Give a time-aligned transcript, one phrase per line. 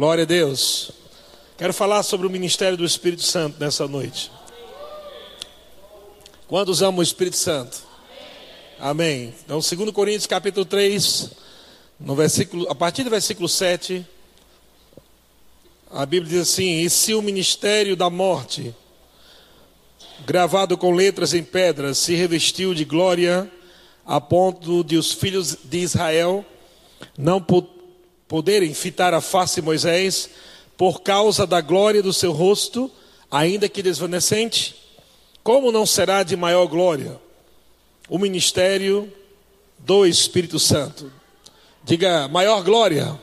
[0.00, 0.92] Glória a Deus.
[1.58, 4.32] Quero falar sobre o ministério do Espírito Santo nessa noite.
[6.48, 7.82] Quantos amam o Espírito Santo?
[8.78, 9.34] Amém.
[9.44, 11.32] Então, 2 Coríntios capítulo 3,
[12.00, 14.06] no versículo, a partir do versículo 7,
[15.90, 18.74] a Bíblia diz assim: E se o ministério da morte,
[20.24, 23.52] gravado com letras em pedras, se revestiu de glória,
[24.06, 26.42] a ponto de os filhos de Israel
[27.18, 27.38] não
[28.30, 30.30] poderem fitar a face de Moisés
[30.76, 32.88] por causa da glória do seu rosto,
[33.28, 34.76] ainda que desvanecente?
[35.42, 37.20] Como não será de maior glória
[38.08, 39.12] o ministério
[39.80, 41.12] do Espírito Santo?
[41.82, 43.18] Diga, maior glória.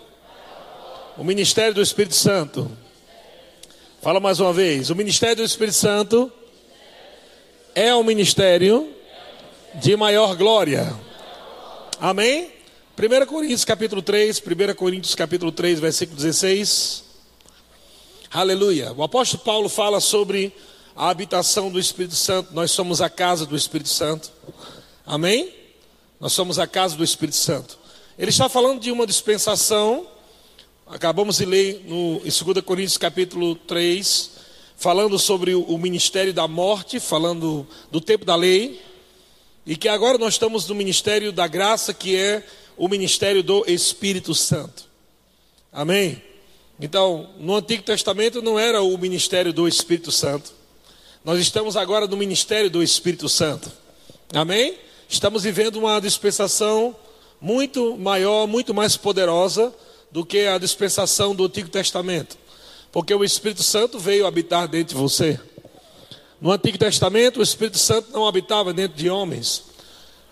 [1.18, 2.70] O ministério do Espírito Santo.
[4.02, 4.90] Fala mais uma vez.
[4.90, 6.30] O ministério do Espírito Santo
[7.74, 8.94] é o ministério
[9.76, 10.94] de maior glória.
[11.98, 12.57] Amém?
[13.00, 17.04] 1 Coríntios capítulo 3, 1 Coríntios capítulo 3, versículo 16.
[18.32, 18.92] Aleluia.
[18.92, 20.52] O apóstolo Paulo fala sobre
[20.96, 22.56] a habitação do Espírito Santo.
[22.56, 24.32] Nós somos a casa do Espírito Santo.
[25.06, 25.54] Amém?
[26.20, 27.78] Nós somos a casa do Espírito Santo.
[28.18, 30.08] Ele está falando de uma dispensação.
[30.88, 34.32] Acabamos de ler no, em 2 Coríntios capítulo 3,
[34.76, 38.82] falando sobre o, o ministério da morte, falando do tempo da lei.
[39.68, 42.44] E que agora nós estamos no ministério da graça, que é
[42.78, 44.86] o ministério do Espírito Santo.
[45.74, 46.22] Amém?
[46.80, 50.54] Então, no Antigo Testamento não era o ministério do Espírito Santo.
[51.26, 53.72] Nós estamos agora no ministério do Espírito Santo.
[54.34, 54.78] Amém?
[55.10, 56.96] Estamos vivendo uma dispensação
[57.42, 59.74] muito maior, muito mais poderosa
[60.12, 62.38] do que a dispensação do Antigo Testamento.
[62.92, 65.40] Porque o Espírito Santo veio habitar dentro de você.
[66.40, 69.64] No Antigo Testamento, o Espírito Santo não habitava dentro de homens.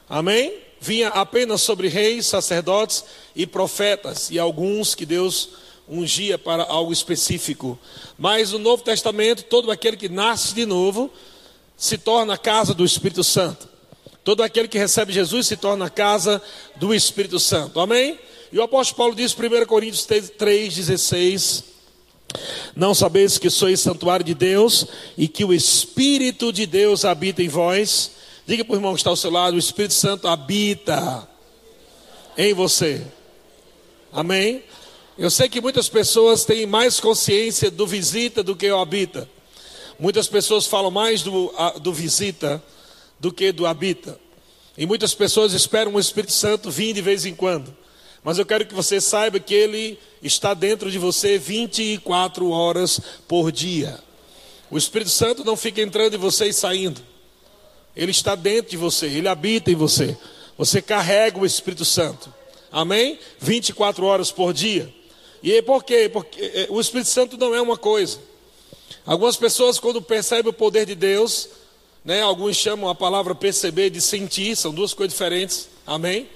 [0.07, 0.64] Amém?
[0.85, 3.03] Vinha apenas sobre reis, sacerdotes
[3.35, 5.49] e profetas, e alguns que Deus
[5.89, 7.77] ungia para algo específico.
[8.17, 11.11] Mas no Novo Testamento, todo aquele que nasce de novo
[11.75, 13.67] se torna a casa do Espírito Santo.
[14.23, 16.41] Todo aquele que recebe Jesus se torna a casa
[16.75, 17.79] do Espírito Santo.
[17.79, 18.19] Amém?
[18.51, 21.63] E o apóstolo Paulo diz, 1 Coríntios 3,16:
[22.75, 24.85] Não sabeis que sois santuário de Deus
[25.17, 28.14] e que o Espírito de Deus habita em vós.
[28.47, 31.27] Diga para o irmão que está ao seu lado: o Espírito Santo habita
[32.37, 33.05] em você.
[34.11, 34.63] Amém?
[35.17, 39.27] Eu sei que muitas pessoas têm mais consciência do visita do que o habita.
[39.99, 41.51] Muitas pessoas falam mais do,
[41.81, 42.61] do visita
[43.19, 44.19] do que do habita.
[44.77, 47.75] E muitas pessoas esperam o Espírito Santo vir de vez em quando.
[48.23, 53.51] Mas eu quero que você saiba que ele está dentro de você 24 horas por
[53.51, 53.99] dia.
[54.69, 57.14] O Espírito Santo não fica entrando em você e saindo.
[57.95, 60.17] Ele está dentro de você, ele habita em você.
[60.57, 62.33] Você carrega o Espírito Santo.
[62.71, 63.17] Amém?
[63.39, 64.93] 24 horas por dia.
[65.41, 66.09] E por quê?
[66.11, 68.19] Porque é, o Espírito Santo não é uma coisa.
[69.05, 71.49] Algumas pessoas, quando percebem o poder de Deus,
[72.03, 75.69] né, alguns chamam a palavra perceber de sentir, são duas coisas diferentes.
[75.85, 76.29] Amém?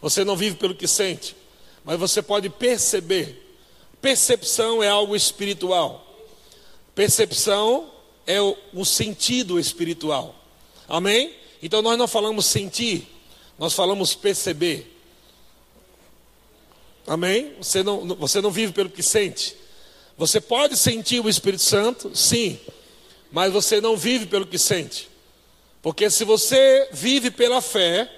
[0.00, 1.36] Você não vive pelo que sente,
[1.84, 3.42] mas você pode perceber.
[4.00, 6.04] Percepção é algo espiritual.
[6.94, 7.90] Percepção
[8.26, 10.43] é o sentido espiritual.
[10.88, 11.34] Amém?
[11.62, 13.06] Então nós não falamos sentir,
[13.58, 14.90] nós falamos perceber.
[17.06, 17.54] Amém?
[17.58, 19.56] Você não, você não vive pelo que sente.
[20.16, 22.58] Você pode sentir o Espírito Santo, sim,
[23.32, 25.08] mas você não vive pelo que sente.
[25.82, 28.10] Porque se você vive pela fé,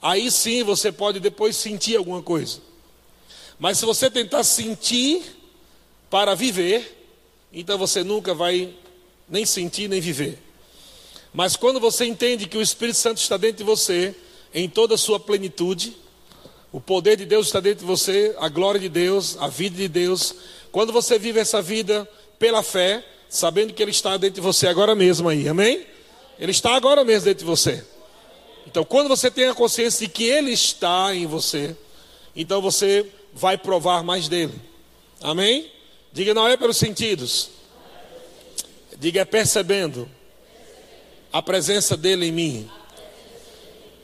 [0.00, 2.60] aí sim você pode depois sentir alguma coisa.
[3.58, 5.22] Mas se você tentar sentir
[6.10, 7.06] para viver,
[7.52, 8.72] então você nunca vai
[9.28, 10.38] nem sentir nem viver.
[11.32, 14.14] Mas quando você entende que o Espírito Santo está dentro de você,
[14.52, 15.96] em toda a sua plenitude,
[16.70, 19.88] o poder de Deus está dentro de você, a glória de Deus, a vida de
[19.88, 20.34] Deus.
[20.70, 24.94] Quando você vive essa vida pela fé, sabendo que Ele está dentro de você agora
[24.94, 25.86] mesmo aí, amém?
[26.38, 27.82] Ele está agora mesmo dentro de você.
[28.66, 31.76] Então, quando você tem a consciência de que Ele está em você,
[32.36, 34.54] então você vai provar mais dele.
[35.20, 35.70] Amém?
[36.12, 37.50] Diga, não é pelos sentidos.
[38.98, 40.08] Diga, é percebendo
[41.32, 42.70] a presença dele em mim.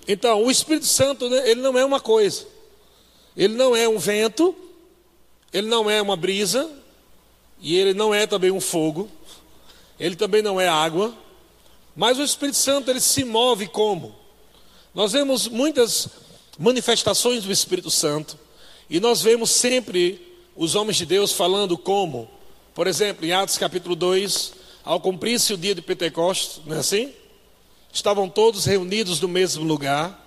[0.07, 2.47] Então, o Espírito Santo, né, ele não é uma coisa.
[3.37, 4.57] Ele não é um vento,
[5.53, 6.71] ele não é uma brisa,
[7.61, 9.09] e ele não é também um fogo,
[9.99, 11.15] ele também não é água,
[11.95, 14.15] mas o Espírito Santo ele se move como?
[14.95, 16.09] Nós vemos muitas
[16.59, 18.39] manifestações do Espírito Santo,
[18.89, 20.21] e nós vemos sempre
[20.57, 22.29] os homens de Deus falando como,
[22.75, 24.53] por exemplo, em Atos capítulo 2,
[24.89, 27.13] ao cumprir-se o dia de Pentecostes, não é assim?
[27.93, 30.27] Estavam todos reunidos no mesmo lugar.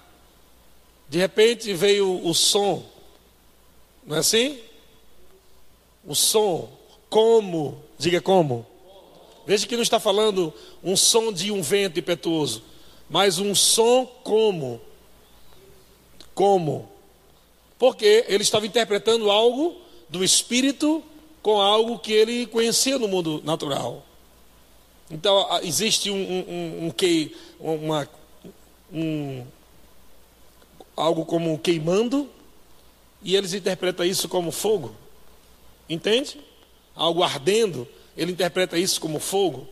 [1.10, 2.86] De repente veio o som,
[4.06, 4.60] não é assim?
[6.06, 6.70] o som
[7.10, 8.64] como, diga como.
[9.48, 10.54] Veja que não está falando
[10.84, 12.62] um som de um vento impetuoso,
[13.10, 14.80] mas um som como.
[16.36, 16.88] Como.
[17.80, 19.76] Porque ele estava interpretando algo
[20.08, 21.04] do espírito
[21.42, 24.06] com algo que ele conhecia no mundo natural.
[25.12, 28.08] Então, existe um, um, um, que, uma,
[28.94, 29.46] um,
[30.96, 32.30] algo como queimando,
[33.22, 34.96] e eles interpretam isso como fogo.
[35.90, 36.40] Entende?
[36.96, 39.68] Algo ardendo, ele interpreta isso como fogo.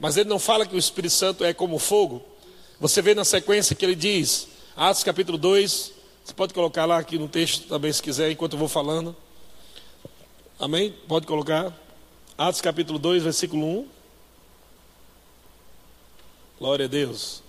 [0.00, 2.20] Mas ele não fala que o Espírito Santo é como fogo.
[2.80, 5.92] Você vê na sequência que ele diz, Atos capítulo 2,
[6.24, 9.14] você pode colocar lá aqui no texto também se quiser, enquanto eu vou falando.
[10.58, 10.92] Amém?
[11.06, 11.72] Pode colocar.
[12.36, 14.01] Atos capítulo 2, versículo 1.
[16.62, 17.42] Glória a Deus.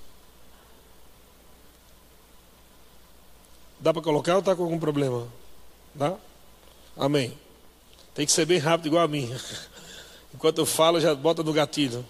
[3.80, 5.27] Dá para colocar ou está com algum problema?
[5.94, 6.15] Dá?
[6.98, 7.31] Amém.
[8.15, 9.31] Tem que ser bem rápido, igual a mim.
[10.33, 12.04] Enquanto eu falo, já bota no gatilho.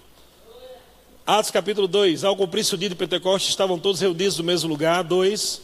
[1.28, 2.24] Atos capítulo 2.
[2.24, 5.04] Ao cumprir-se o dia de Pentecostes, estavam todos reunidos no mesmo lugar.
[5.04, 5.62] 2.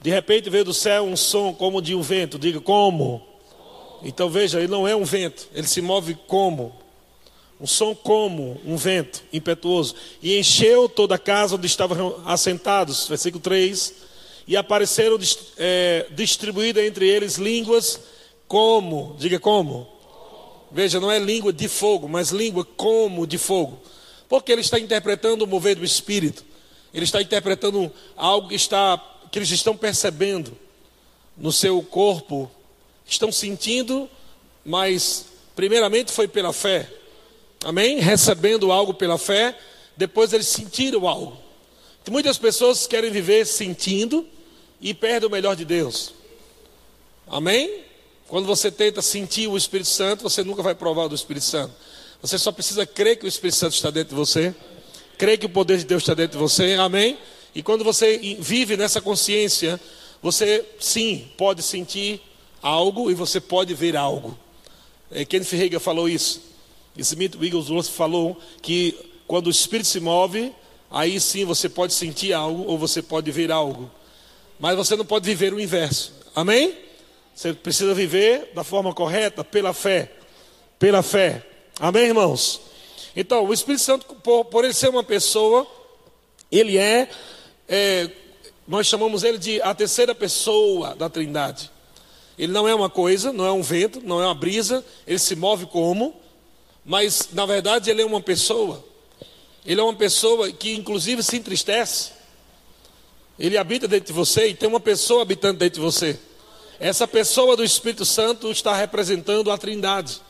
[0.00, 2.38] De repente veio do céu um som como de um vento.
[2.38, 3.26] Diga, como?
[4.04, 6.79] Então veja, ele não é um vento, ele se move como?
[7.60, 13.42] Um som como um vento impetuoso, e encheu toda a casa onde estavam assentados, versículo
[13.42, 13.94] 3,
[14.46, 15.18] e apareceram
[15.58, 18.00] é, distribuídas entre eles línguas
[18.48, 19.86] como, diga como,
[20.72, 23.78] veja, não é língua de fogo, mas língua como de fogo,
[24.28, 26.44] porque ele está interpretando o mover do Espírito,
[26.92, 28.98] ele está interpretando algo que, está,
[29.30, 30.56] que eles estão percebendo
[31.36, 32.50] no seu corpo,
[33.06, 34.08] estão sentindo,
[34.64, 36.90] mas primeiramente foi pela fé,
[37.64, 37.98] Amém?
[37.98, 39.56] Recebendo algo pela fé,
[39.96, 41.36] depois eles sentiram algo.
[42.10, 44.26] Muitas pessoas querem viver sentindo
[44.80, 46.12] e perdem o melhor de Deus.
[47.28, 47.84] Amém?
[48.26, 51.72] Quando você tenta sentir o Espírito Santo, você nunca vai provar do Espírito Santo.
[52.22, 54.54] Você só precisa crer que o Espírito Santo está dentro de você,
[55.16, 56.74] crer que o poder de Deus está dentro de você.
[56.74, 57.16] Amém?
[57.54, 59.80] E quando você vive nessa consciência,
[60.22, 62.20] você sim pode sentir
[62.62, 64.36] algo e você pode ver algo.
[65.10, 66.49] É, Kenneth Hagin falou isso.
[66.96, 68.96] Smith Wigglesworth falou que
[69.26, 70.52] quando o espírito se move,
[70.90, 73.90] aí sim você pode sentir algo ou você pode ver algo.
[74.58, 76.12] Mas você não pode viver o inverso.
[76.34, 76.76] Amém?
[77.34, 80.12] Você precisa viver da forma correta, pela fé.
[80.78, 81.46] Pela fé.
[81.78, 82.60] Amém, irmãos?
[83.14, 85.66] Então, o Espírito Santo, por, por ele ser uma pessoa,
[86.50, 87.08] ele é,
[87.68, 88.10] é,
[88.66, 91.70] nós chamamos ele de a terceira pessoa da Trindade.
[92.38, 95.34] Ele não é uma coisa, não é um vento, não é uma brisa, ele se
[95.36, 96.19] move como
[96.90, 98.84] mas na verdade ele é uma pessoa.
[99.64, 102.10] Ele é uma pessoa que inclusive se entristece.
[103.38, 106.18] Ele habita dentro de você e tem uma pessoa habitando dentro de você.
[106.80, 110.20] Essa pessoa do Espírito Santo está representando a Trindade.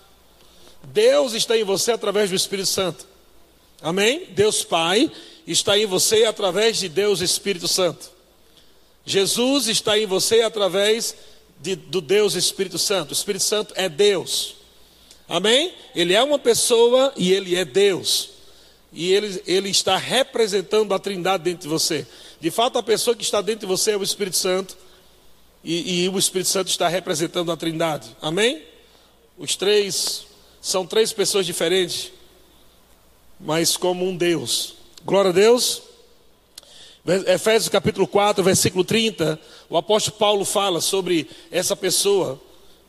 [0.85, 3.07] Deus está em você através do Espírito Santo.
[3.81, 4.27] Amém?
[4.33, 5.11] Deus Pai
[5.47, 8.11] está em você através de Deus Espírito Santo.
[9.07, 11.17] Jesus está em você através
[11.59, 13.13] de, do Deus Espírito Santo.
[13.13, 14.60] O Espírito Santo é Deus.
[15.31, 15.73] Amém?
[15.95, 18.31] Ele é uma pessoa e ele é Deus.
[18.93, 22.05] E ele, ele está representando a trindade dentro de você.
[22.41, 24.77] De fato, a pessoa que está dentro de você é o Espírito Santo.
[25.63, 28.17] E, e o Espírito Santo está representando a trindade.
[28.21, 28.61] Amém?
[29.39, 30.27] Os três
[30.61, 32.11] são três pessoas diferentes,
[33.39, 34.75] mas como um Deus.
[35.05, 35.83] Glória a Deus.
[37.29, 42.41] Efésios capítulo 4, versículo 30, o apóstolo Paulo fala sobre essa pessoa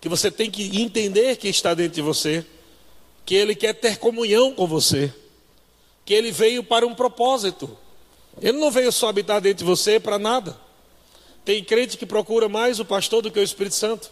[0.01, 2.43] que você tem que entender que está dentro de você,
[3.23, 5.13] que ele quer ter comunhão com você,
[6.03, 7.77] que ele veio para um propósito.
[8.41, 10.59] Ele não veio só habitar dentro de você para nada.
[11.45, 14.09] Tem crente que procura mais o pastor do que o Espírito Santo.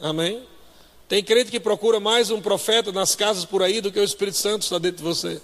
[0.00, 0.42] Amém?
[1.08, 4.36] Tem crente que procura mais um profeta nas casas por aí do que o Espírito
[4.36, 5.40] Santo está dentro de você.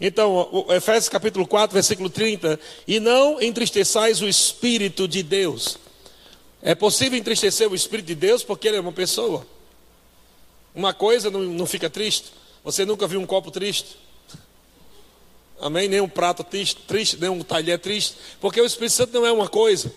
[0.00, 2.58] Então, Efésios capítulo 4, versículo 30.
[2.88, 5.76] E não entristeçais o Espírito de Deus.
[6.62, 9.46] É possível entristecer o Espírito de Deus porque ele é uma pessoa.
[10.74, 12.32] Uma coisa não, não fica triste.
[12.64, 13.98] Você nunca viu um copo triste?
[15.60, 15.88] Amém?
[15.88, 18.16] Nem um prato triste, triste, nem um talher triste.
[18.40, 19.92] Porque o Espírito Santo não é uma coisa.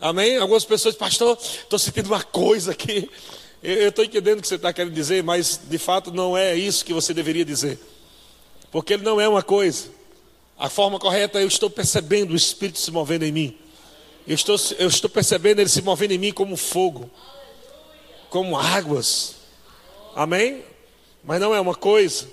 [0.00, 0.36] Amém?
[0.38, 3.08] Algumas pessoas, pastor, estou sentindo uma coisa aqui.
[3.62, 6.84] Eu estou entendendo o que você está querendo dizer, mas de fato não é isso
[6.84, 7.78] que você deveria dizer.
[8.74, 9.86] Porque ele não é uma coisa.
[10.58, 13.56] A forma correta eu estou percebendo o Espírito se movendo em mim.
[14.26, 17.08] Eu estou, eu estou percebendo ele se movendo em mim como fogo,
[18.30, 19.36] como águas.
[20.16, 20.64] Amém?
[21.22, 22.26] Mas não é uma coisa.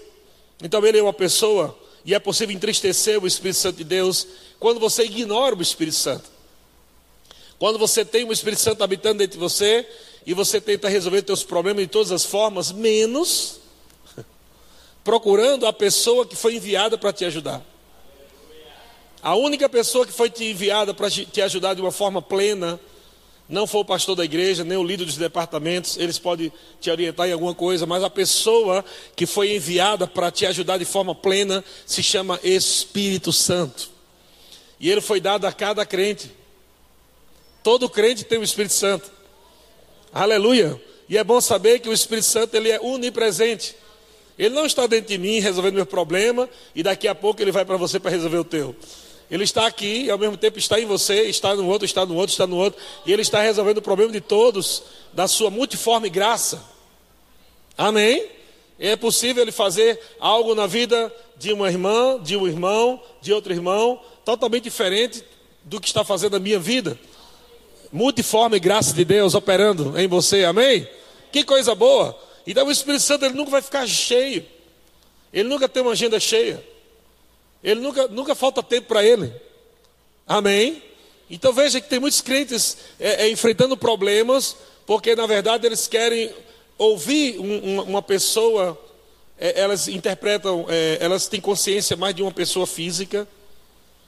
[0.64, 4.26] Então ele é uma pessoa e é possível entristecer o Espírito Santo de Deus
[4.60, 6.28] quando você ignora o Espírito Santo.
[7.60, 9.88] Quando você tem o Espírito Santo habitando dentro de você
[10.26, 13.61] e você tenta resolver seus problemas de todas as formas, menos
[15.04, 17.62] procurando a pessoa que foi enviada para te ajudar.
[19.22, 22.80] A única pessoa que foi te enviada para te ajudar de uma forma plena
[23.52, 27.28] não foi o pastor da igreja, nem o líder dos departamentos, eles podem te orientar
[27.28, 31.62] em alguma coisa, mas a pessoa que foi enviada para te ajudar de forma plena
[31.86, 33.92] se chama Espírito Santo.
[34.80, 36.32] E ele foi dado a cada crente.
[37.62, 39.12] Todo crente tem o Espírito Santo.
[40.14, 40.82] Aleluia.
[41.10, 43.76] E é bom saber que o Espírito Santo ele é onipresente.
[44.38, 47.66] Ele não está dentro de mim resolvendo meu problema e daqui a pouco ele vai
[47.66, 48.76] para você para resolver o teu.
[49.30, 52.16] Ele está aqui e ao mesmo tempo está em você, está no outro, está no
[52.16, 54.84] outro, está no outro, e ele está resolvendo o problema de todos
[55.14, 56.62] da sua multiforme graça.
[57.78, 58.28] Amém?
[58.78, 63.54] É possível ele fazer algo na vida de uma irmã, de um irmão, de outro
[63.54, 65.24] irmão, totalmente diferente
[65.64, 67.00] do que está fazendo a minha vida.
[67.92, 70.88] Multiforme graça de Deus operando em você, amém?
[71.32, 72.18] Que coisa boa!
[72.46, 74.46] Então o Espírito Santo ele nunca vai ficar cheio,
[75.32, 76.72] ele nunca tem uma agenda cheia.
[77.64, 79.32] Ele nunca, nunca falta tempo para ele.
[80.28, 80.82] Amém?
[81.30, 84.56] Então veja que tem muitos crentes é, é, enfrentando problemas,
[84.86, 86.34] porque na verdade eles querem
[86.78, 88.78] ouvir um, uma pessoa,
[89.40, 93.28] é, elas interpretam, é, elas têm consciência mais de uma pessoa física,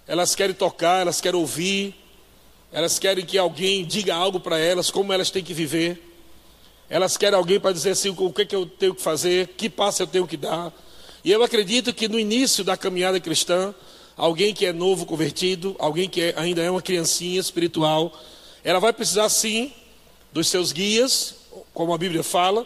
[0.07, 1.95] elas querem tocar, elas querem ouvir,
[2.71, 6.01] elas querem que alguém diga algo para elas, como elas têm que viver.
[6.93, 10.03] Elas querem alguém para dizer assim, o que, que eu tenho que fazer, que passo
[10.03, 10.71] eu tenho que dar.
[11.23, 13.73] E eu acredito que no início da caminhada cristã,
[14.15, 18.15] alguém que é novo convertido, alguém que é, ainda é uma criancinha espiritual,
[18.63, 19.73] ela vai precisar sim
[20.31, 21.33] dos seus guias,
[21.73, 22.63] como a Bíblia fala,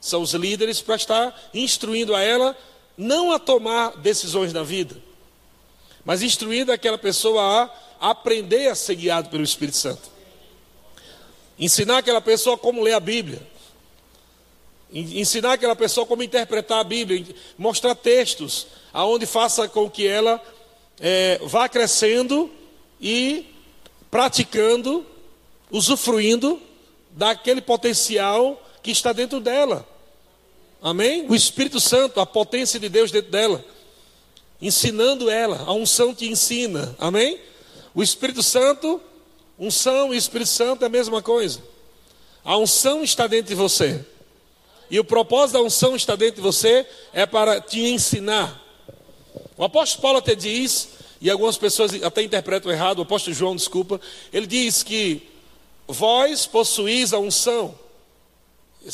[0.00, 2.58] são os líderes, para estar instruindo a ela
[2.96, 4.96] não a tomar decisões na vida,
[6.04, 7.70] mas instruindo aquela pessoa
[8.00, 10.10] a aprender a ser guiado pelo Espírito Santo.
[11.56, 13.40] Ensinar aquela pessoa como ler a Bíblia,
[14.92, 17.24] Ensinar aquela pessoa como interpretar a Bíblia,
[17.58, 20.42] mostrar textos, aonde faça com que ela
[20.98, 22.50] é, vá crescendo
[23.00, 23.46] e
[24.10, 25.04] praticando,
[25.70, 26.60] usufruindo
[27.10, 29.86] daquele potencial que está dentro dela.
[30.80, 31.26] Amém?
[31.28, 33.64] O Espírito Santo, a potência de Deus dentro dela,
[34.62, 36.94] ensinando ela, a unção te ensina.
[36.98, 37.38] Amém?
[37.94, 39.00] O Espírito Santo,
[39.58, 41.60] unção e Espírito Santo é a mesma coisa.
[42.44, 44.04] A unção está dentro de você.
[44.90, 48.64] E o propósito da unção está dentro de você, é para te ensinar.
[49.56, 50.88] O apóstolo Paulo até diz,
[51.20, 54.00] e algumas pessoas até interpretam errado, o apóstolo João, desculpa,
[54.32, 55.28] ele diz que
[55.86, 57.74] vós possuís a unção.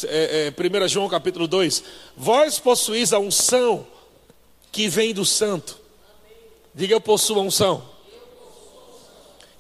[0.07, 1.85] É, é, 1 João capítulo 2:
[2.17, 3.87] Vós possuís a unção
[4.73, 5.79] que vem do santo.
[6.75, 7.85] Diga eu possuo a unção.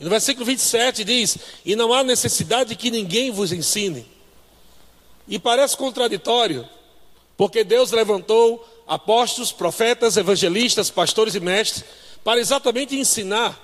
[0.00, 4.13] E no versículo 27 diz: E não há necessidade que ninguém vos ensine.
[5.26, 6.68] E parece contraditório,
[7.36, 11.84] porque Deus levantou apóstolos, profetas, evangelistas, pastores e mestres
[12.22, 13.58] para exatamente ensinar,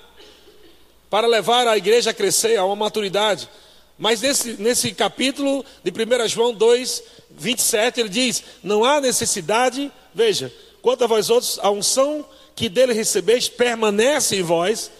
[1.09, 3.49] para levar a igreja a crescer a uma maturidade.
[3.97, 10.51] Mas nesse, nesse capítulo de 1 João 2, 27, ele diz: Não há necessidade, veja,
[10.81, 12.25] quanto a vós outros, a unção
[12.55, 14.91] que dele recebeis permanece em vós.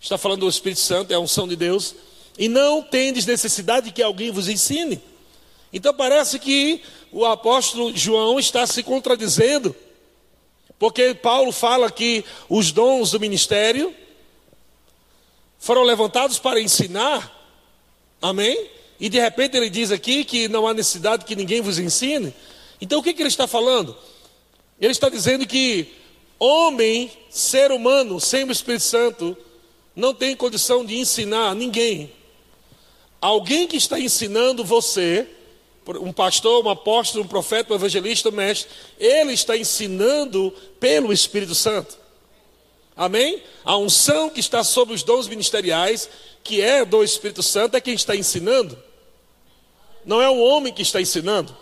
[0.00, 1.94] Está falando do Espírito Santo, é a unção de Deus.
[2.38, 5.02] E não tendes necessidade que alguém vos ensine.
[5.72, 6.82] Então parece que
[7.12, 9.74] o apóstolo João está se contradizendo,
[10.78, 13.94] porque Paulo fala que os dons do ministério
[15.58, 17.34] foram levantados para ensinar,
[18.22, 18.70] amém?
[19.00, 22.34] E de repente ele diz aqui que não há necessidade que ninguém vos ensine.
[22.80, 23.96] Então o que, que ele está falando?
[24.80, 25.92] Ele está dizendo que
[26.38, 29.36] homem, ser humano, sem o Espírito Santo,
[29.94, 32.12] não tem condição de ensinar ninguém.
[33.20, 35.28] Alguém que está ensinando você
[35.96, 41.54] um pastor, um apóstolo, um profeta, um evangelista, um mestre, ele está ensinando pelo Espírito
[41.54, 41.96] Santo.
[42.94, 43.42] Amém?
[43.64, 46.10] A unção que está sobre os dons ministeriais,
[46.42, 48.76] que é do Espírito Santo, é quem está ensinando.
[50.04, 51.56] Não é o homem que está ensinando.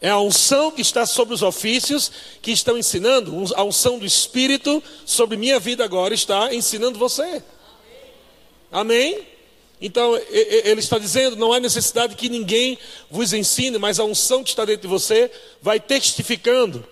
[0.00, 2.10] É a unção que está sobre os ofícios
[2.42, 3.32] que estão ensinando.
[3.54, 7.42] A unção do Espírito sobre minha vida agora está ensinando você.
[8.70, 9.26] Amém?
[9.80, 12.78] Então, ele está dizendo: não há necessidade que ninguém
[13.10, 15.30] vos ensine, mas a unção que está dentro de você
[15.62, 16.84] vai testificando.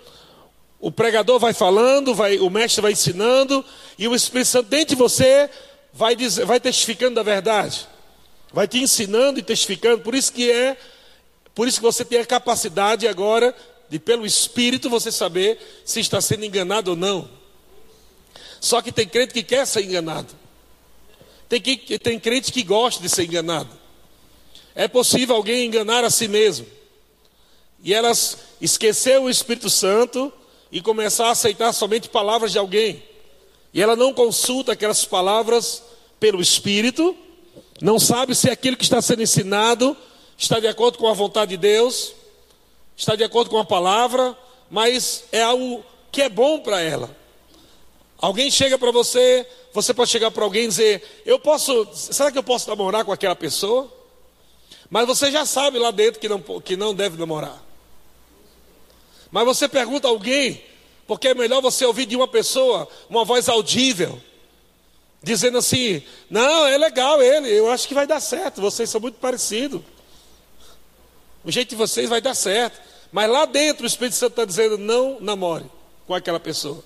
[0.79, 3.65] O pregador vai falando, vai, o mestre vai ensinando,
[3.99, 5.51] e o Espírito Santo dentro de você
[5.93, 7.89] vai, dizer, vai testificando da verdade,
[8.53, 10.03] vai te ensinando e testificando.
[10.03, 10.77] Por isso que é,
[11.55, 13.55] por isso que você tem a capacidade agora
[13.89, 17.29] de, pelo Espírito, você saber se está sendo enganado ou não.
[18.61, 20.46] Só que tem crente que quer ser enganado
[21.49, 23.71] Tem, que, tem crente que gosta de ser enganado.
[24.75, 26.67] É possível alguém enganar a si mesmo.
[27.83, 30.33] E elas esquecer o Espírito Santo
[30.71, 33.03] e começar a aceitar somente palavras de alguém.
[33.73, 35.83] E ela não consulta aquelas palavras
[36.19, 37.17] pelo Espírito,
[37.81, 39.97] não sabe se aquilo que está sendo ensinado
[40.37, 42.15] está de acordo com a vontade de Deus,
[42.97, 44.37] está de acordo com a palavra,
[44.71, 47.15] mas é algo que é bom para ela.
[48.19, 52.39] Alguém chega para você, você pode chegar para alguém e dizer: Eu posso, será que
[52.39, 53.93] eu posso namorar com aquela pessoa?
[54.89, 57.63] Mas você já sabe lá dentro que não, que não deve namorar.
[59.31, 60.63] Mas você pergunta a alguém,
[61.07, 64.21] porque é melhor você ouvir de uma pessoa uma voz audível,
[65.23, 69.19] dizendo assim: Não, é legal ele, eu acho que vai dar certo, vocês são muito
[69.19, 69.83] parecidos.
[71.45, 72.81] O jeito de vocês vai dar certo.
[73.13, 75.67] Mas lá dentro o Espírito Santo está dizendo: Não namore
[76.07, 76.83] com aquela pessoa.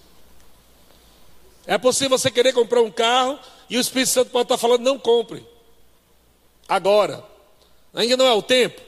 [1.67, 3.39] É possível você querer comprar um carro
[3.69, 5.47] e o Espírito Santo pode estar falando: Não compre.
[6.69, 7.29] Agora.
[7.93, 8.81] Ainda não é o tempo.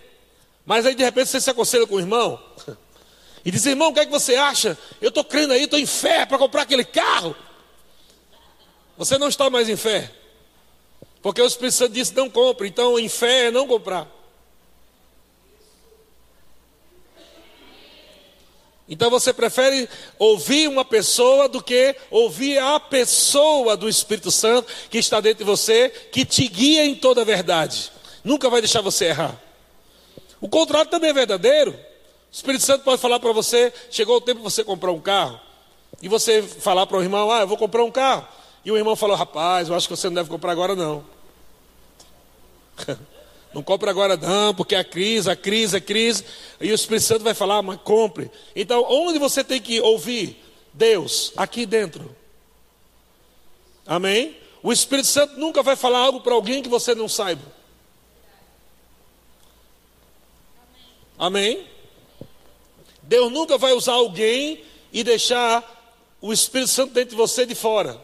[0.65, 2.41] Mas aí de repente você se aconselha com o irmão.
[3.45, 4.79] E diz, irmão, o que é que você acha?
[5.01, 7.35] Eu estou crendo aí, estou em fé para comprar aquele carro.
[8.97, 10.13] Você não está mais em fé.
[11.21, 12.69] Porque o Espírito Santo disse, não compre.
[12.69, 14.07] Então, em fé é não comprar.
[18.93, 24.99] Então você prefere ouvir uma pessoa do que ouvir a pessoa do Espírito Santo que
[24.99, 27.91] está dentro de você, que te guia em toda a verdade.
[28.23, 29.41] Nunca vai deixar você errar.
[30.43, 31.71] O contrário também é verdadeiro.
[31.71, 31.77] O
[32.31, 35.41] Espírito Santo pode falar para você: chegou o tempo de você comprar um carro.
[36.03, 38.29] E você falar para o irmão: ah, eu vou comprar um carro.
[38.63, 41.03] E o irmão falou: rapaz, eu acho que você não deve comprar agora não.
[43.55, 46.25] Não compre agora não, porque a crise, a crise, a crise.
[46.61, 48.31] E o Espírito Santo vai falar, mas compre.
[48.57, 50.43] Então, onde você tem que ouvir
[50.73, 51.33] Deus?
[51.37, 52.15] Aqui dentro.
[53.87, 54.37] Amém?
[54.63, 57.43] O Espírito Santo nunca vai falar algo para alguém que você não saiba.
[61.19, 61.67] Amém?
[63.03, 65.63] Deus nunca vai usar alguém e deixar
[66.21, 68.01] o Espírito Santo dentro de você de fora.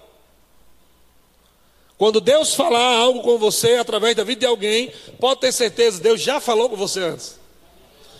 [1.98, 6.20] Quando Deus falar algo com você através da vida de alguém, pode ter certeza, Deus
[6.22, 7.38] já falou com você antes.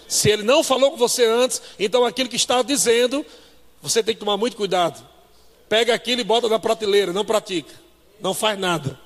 [0.08, 3.24] Se Ele não falou com você antes, então aquilo que está dizendo,
[3.80, 5.06] você tem que tomar muito cuidado.
[5.68, 7.72] Pega aquilo e bota na prateleira, não pratica,
[8.20, 8.98] não faz nada.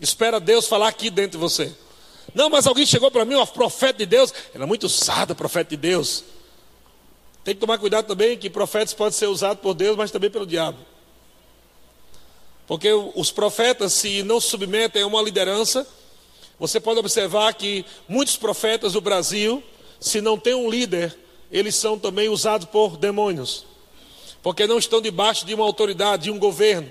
[0.00, 1.72] Espera Deus falar aqui dentro de você.
[2.34, 4.34] Não, mas alguém chegou para mim, um profeta de Deus.
[4.54, 6.24] Ela é muito usada, profeta de Deus.
[7.42, 10.46] Tem que tomar cuidado também que profetas podem ser usados por Deus, mas também pelo
[10.46, 10.78] diabo.
[12.72, 15.86] Porque os profetas, se não se submetem a uma liderança,
[16.58, 19.62] você pode observar que muitos profetas do Brasil,
[20.00, 21.14] se não tem um líder,
[21.50, 23.66] eles são também usados por demônios.
[24.42, 26.90] Porque não estão debaixo de uma autoridade, de um governo.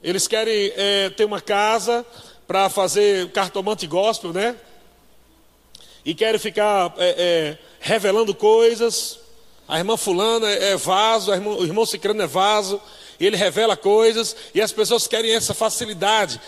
[0.00, 2.06] Eles querem é, ter uma casa,
[2.46, 4.54] para fazer cartomante gospel, né?
[6.04, 9.18] E querem ficar é, é, revelando coisas.
[9.66, 12.80] A irmã fulana é vaso, irmã, o irmão cicrano é vaso,
[13.24, 16.40] ele revela coisas, e as pessoas querem essa facilidade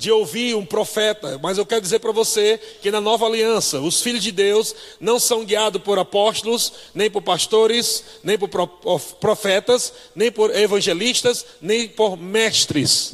[0.00, 4.00] de ouvir um profeta, mas eu quero dizer para você que na nova aliança, os
[4.00, 8.48] filhos de Deus não são guiados por apóstolos, nem por pastores, nem por
[9.20, 13.12] profetas, nem por evangelistas, nem por mestres.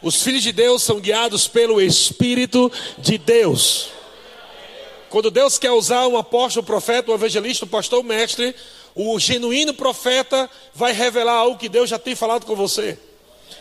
[0.00, 3.88] Os filhos de Deus são guiados pelo Espírito de Deus.
[5.10, 8.54] Quando Deus quer usar um apóstolo, um profeta, um evangelista, um pastor, um mestre,
[8.94, 12.98] o genuíno profeta vai revelar algo que Deus já tem falado com você.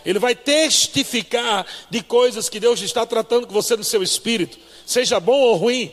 [0.05, 5.19] Ele vai testificar de coisas que Deus está tratando com você no seu espírito, seja
[5.19, 5.91] bom ou ruim.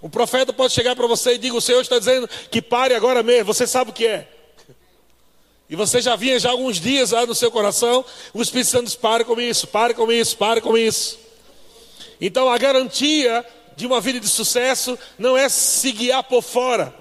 [0.00, 3.22] O profeta pode chegar para você e dizer: O Senhor está dizendo que pare agora
[3.22, 4.28] mesmo, você sabe o que é.
[5.70, 8.94] E você já vinha já alguns dias lá no seu coração, o Espírito Santo diz:
[8.94, 11.18] pare com isso, pare com isso, pare com isso.
[12.20, 13.44] Então a garantia
[13.74, 16.94] de uma vida de sucesso não é se guiar por fora,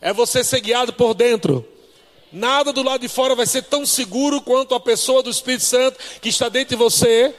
[0.00, 1.66] é você ser guiado por dentro.
[2.32, 5.98] Nada do lado de fora vai ser tão seguro quanto a pessoa do Espírito Santo
[6.20, 7.34] que está dentro de você,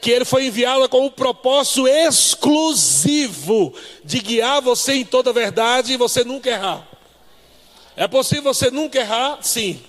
[0.00, 3.74] que ele foi enviado com o propósito exclusivo
[4.04, 6.86] de guiar você em toda a verdade e você nunca errar.
[7.96, 9.38] É possível você nunca errar?
[9.42, 9.82] Sim.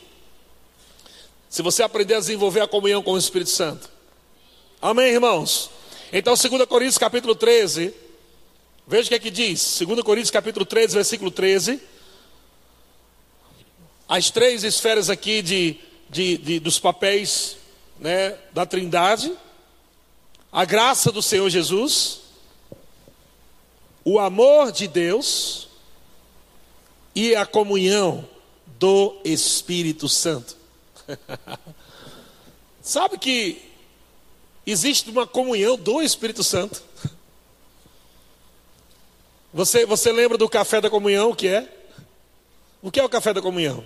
[1.50, 3.90] Se você aprender a desenvolver a comunhão com o Espírito Santo.
[4.82, 5.70] Amém, irmãos?
[6.12, 7.94] Então, 2 Coríntios capítulo 13.
[8.92, 9.80] Veja o que é que diz.
[9.80, 11.80] 2 Coríntios capítulo 13, versículo 13.
[14.06, 17.56] As três esferas aqui de, de, de dos papéis
[17.98, 19.32] né, da trindade.
[20.52, 22.20] A graça do Senhor Jesus.
[24.04, 25.70] O amor de Deus.
[27.16, 28.28] E a comunhão
[28.78, 30.58] do Espírito Santo.
[32.84, 33.62] Sabe que
[34.66, 36.91] existe uma comunhão do Espírito Santo.
[39.54, 41.68] Você, você lembra do café da comunhão, o que é?
[42.82, 43.84] O que é o café da comunhão?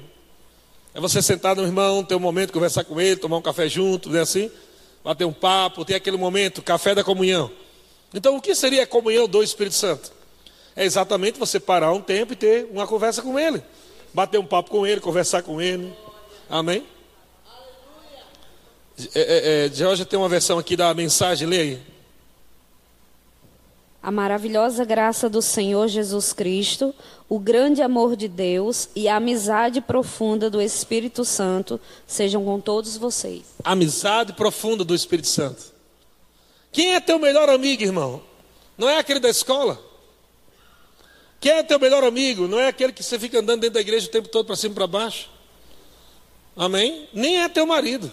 [0.94, 4.10] É você sentar no irmão, ter um momento, conversar com ele, tomar um café junto,
[4.10, 4.50] né, assim,
[5.04, 7.52] bater um papo, ter aquele momento, café da comunhão.
[8.14, 10.14] Então, o que seria a comunhão do Espírito Santo?
[10.76, 13.62] É exatamente você parar um tempo e ter uma conversa com ele,
[14.14, 15.92] bater um papo com ele, conversar com ele.
[16.50, 16.86] Amém?
[19.14, 21.95] É, é, é, Georgia tem uma versão aqui da mensagem, leia aí.
[24.06, 26.94] A maravilhosa graça do Senhor Jesus Cristo,
[27.28, 32.98] o grande amor de Deus e a amizade profunda do Espírito Santo sejam com todos
[32.98, 33.42] vocês.
[33.64, 35.74] Amizade profunda do Espírito Santo.
[36.72, 38.22] Quem é teu melhor amigo, irmão?
[38.78, 39.82] Não é aquele da escola?
[41.40, 42.48] Quem é teu melhor amigo?
[42.48, 44.74] Não é aquele que você fica andando dentro da igreja o tempo todo para cima
[44.74, 45.32] e para baixo?
[46.56, 47.10] Amém?
[47.12, 48.12] Nem é teu marido.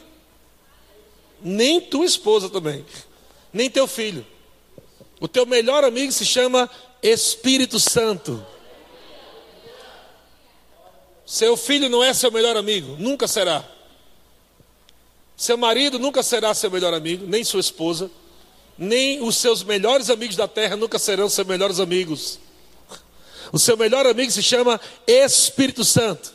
[1.43, 2.83] Nem tua esposa também.
[3.53, 4.32] Nem teu filho.
[5.23, 6.69] O teu melhor amigo se chama
[7.01, 8.45] Espírito Santo.
[11.25, 13.65] Seu filho não é seu melhor amigo, nunca será.
[15.37, 18.11] Seu marido nunca será seu melhor amigo, nem sua esposa,
[18.77, 22.41] nem os seus melhores amigos da terra nunca serão seus melhores amigos.
[23.53, 26.35] O seu melhor amigo se chama Espírito Santo.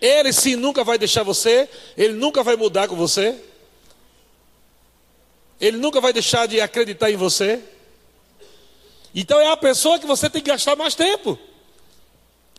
[0.00, 1.68] Ele sim nunca vai deixar você,
[1.98, 3.38] ele nunca vai mudar com você,
[5.60, 7.73] ele nunca vai deixar de acreditar em você.
[9.14, 11.38] Então é a pessoa que você tem que gastar mais tempo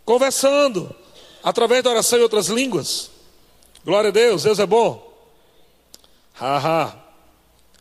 [0.06, 0.96] conversando
[1.44, 3.10] através da oração em outras línguas.
[3.84, 5.14] Glória a Deus, Deus é bom.
[6.34, 6.98] Haha.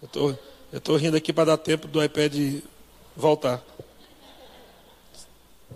[0.03, 0.35] Eu tô,
[0.73, 2.35] eu tô rindo aqui para dar tempo do iPad
[3.17, 3.63] voltar.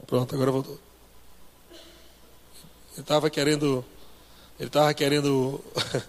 [0.06, 0.78] Pronto, agora voltou.
[2.92, 3.84] Ele estava querendo.
[4.58, 5.64] Ele estava querendo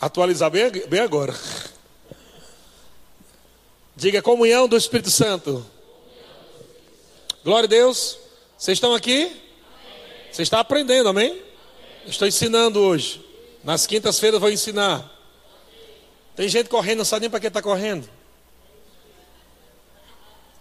[0.00, 1.34] atualizar bem, bem agora.
[4.00, 5.62] Diga comunhão do Espírito Santo.
[7.44, 8.16] Glória a Deus.
[8.56, 9.30] Vocês estão aqui?
[10.32, 11.42] Você está aprendendo, amém?
[12.06, 13.22] Estou ensinando hoje.
[13.62, 15.06] Nas quintas-feiras vou ensinar.
[16.34, 18.08] Tem gente correndo, não sabe nem para que está correndo.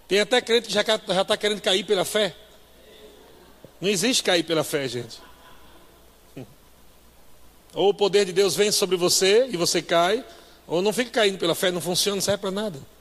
[0.05, 2.35] Tem até crente que já está querendo cair pela fé.
[3.79, 5.17] Não existe cair pela fé, gente.
[7.73, 10.25] Ou o poder de Deus vem sobre você e você cai,
[10.67, 12.98] ou não fica caindo pela fé, não funciona, não serve para nada.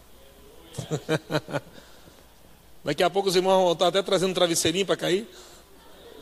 [2.84, 5.28] Daqui a pouco os irmãos vão estar até trazendo um travesseirinho para cair.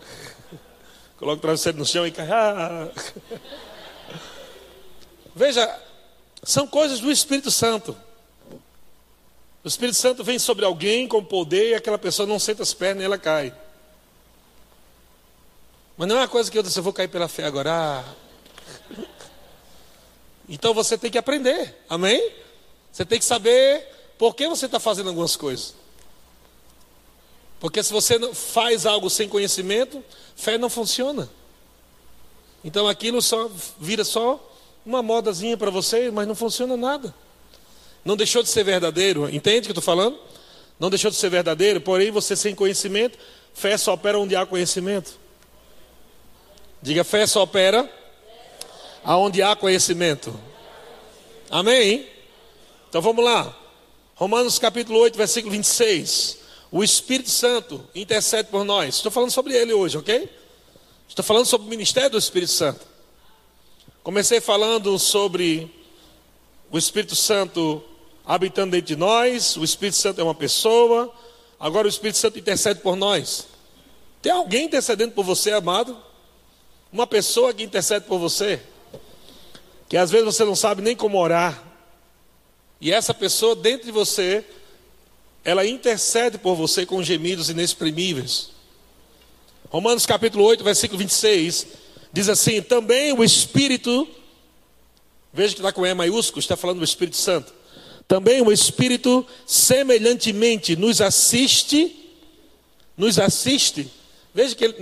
[1.18, 2.28] Coloca o travesseiro no chão e cai.
[2.30, 2.88] Ah.
[5.34, 5.80] Veja,
[6.42, 7.96] são coisas do Espírito Santo.
[9.62, 13.02] O Espírito Santo vem sobre alguém com poder e aquela pessoa não senta as pernas
[13.02, 13.52] e ela cai.
[15.96, 17.72] Mas não é uma coisa que eu disse, eu vou cair pela fé agora.
[17.72, 18.04] Ah.
[20.48, 22.32] Então você tem que aprender, amém?
[22.92, 25.74] Você tem que saber por que você está fazendo algumas coisas?
[27.60, 30.02] Porque se você faz algo sem conhecimento,
[30.34, 31.28] fé não funciona.
[32.62, 34.40] Então aquilo só vira só
[34.84, 37.14] uma modazinha para você, mas não funciona nada.
[38.04, 40.18] Não deixou de ser verdadeiro, entende o que eu estou falando?
[40.78, 43.18] Não deixou de ser verdadeiro, porém você sem conhecimento,
[43.54, 45.18] fé só opera onde há conhecimento.
[46.80, 47.90] Diga, fé só opera
[49.02, 50.38] aonde há conhecimento.
[51.50, 52.06] Amém?
[52.88, 53.65] Então vamos lá.
[54.16, 56.38] Romanos capítulo 8, versículo 26.
[56.72, 58.94] O Espírito Santo intercede por nós.
[58.94, 60.26] Estou falando sobre ele hoje, ok?
[61.06, 62.80] Estou falando sobre o ministério do Espírito Santo.
[64.02, 65.70] Comecei falando sobre
[66.70, 67.84] o Espírito Santo
[68.24, 69.54] habitando dentro de nós.
[69.58, 71.12] O Espírito Santo é uma pessoa.
[71.60, 73.46] Agora o Espírito Santo intercede por nós.
[74.22, 75.94] Tem alguém intercedendo por você, amado?
[76.90, 78.62] Uma pessoa que intercede por você.
[79.90, 81.62] Que às vezes você não sabe nem como orar.
[82.80, 84.44] E essa pessoa dentro de você,
[85.44, 88.50] ela intercede por você com gemidos inexprimíveis.
[89.70, 91.66] Romanos capítulo 8, versículo 26,
[92.12, 94.06] diz assim: também o Espírito,
[95.32, 97.52] veja que está com E maiúsculo, está falando do Espírito Santo.
[98.06, 102.12] Também o Espírito semelhantemente nos assiste,
[102.96, 103.90] nos assiste.
[104.32, 104.76] Veja que ele,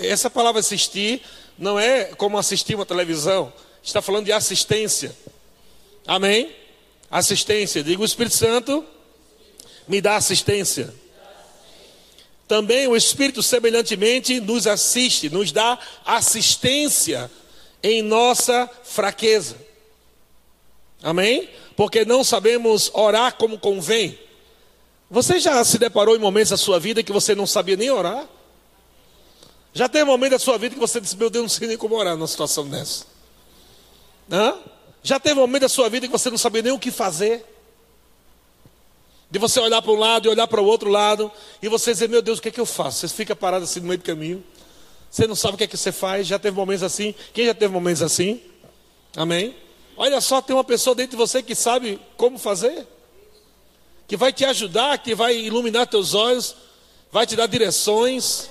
[0.00, 1.22] essa palavra assistir
[1.58, 5.16] não é como assistir uma televisão, está falando de assistência.
[6.06, 6.54] Amém?
[7.10, 7.82] Assistência.
[7.82, 8.84] Diga o Espírito Santo
[9.88, 10.94] me dá assistência.
[12.46, 17.30] Também o Espírito semelhantemente nos assiste, nos dá assistência
[17.82, 19.56] em nossa fraqueza.
[21.02, 21.48] Amém?
[21.76, 24.18] Porque não sabemos orar como convém.
[25.10, 28.26] Você já se deparou em momentos da sua vida que você não sabia nem orar?
[29.72, 31.76] Já teve um momento da sua vida que você disse: Meu Deus, não sei nem
[31.76, 33.06] como orar numa situação dessa.
[34.30, 34.58] Hã?
[35.08, 37.42] Já teve um momento da sua vida que você não sabia nem o que fazer?
[39.30, 42.10] De você olhar para um lado e olhar para o outro lado, e você dizer,
[42.10, 43.08] meu Deus, o que é que eu faço?
[43.08, 44.44] Você fica parado assim no meio do caminho.
[45.10, 46.26] Você não sabe o que é que você faz.
[46.26, 47.14] Já teve momentos assim?
[47.32, 48.42] Quem já teve momentos assim?
[49.16, 49.56] Amém?
[49.96, 52.86] Olha só, tem uma pessoa dentro de você que sabe como fazer,
[54.06, 56.54] que vai te ajudar, que vai iluminar teus olhos,
[57.10, 58.50] vai te dar direções,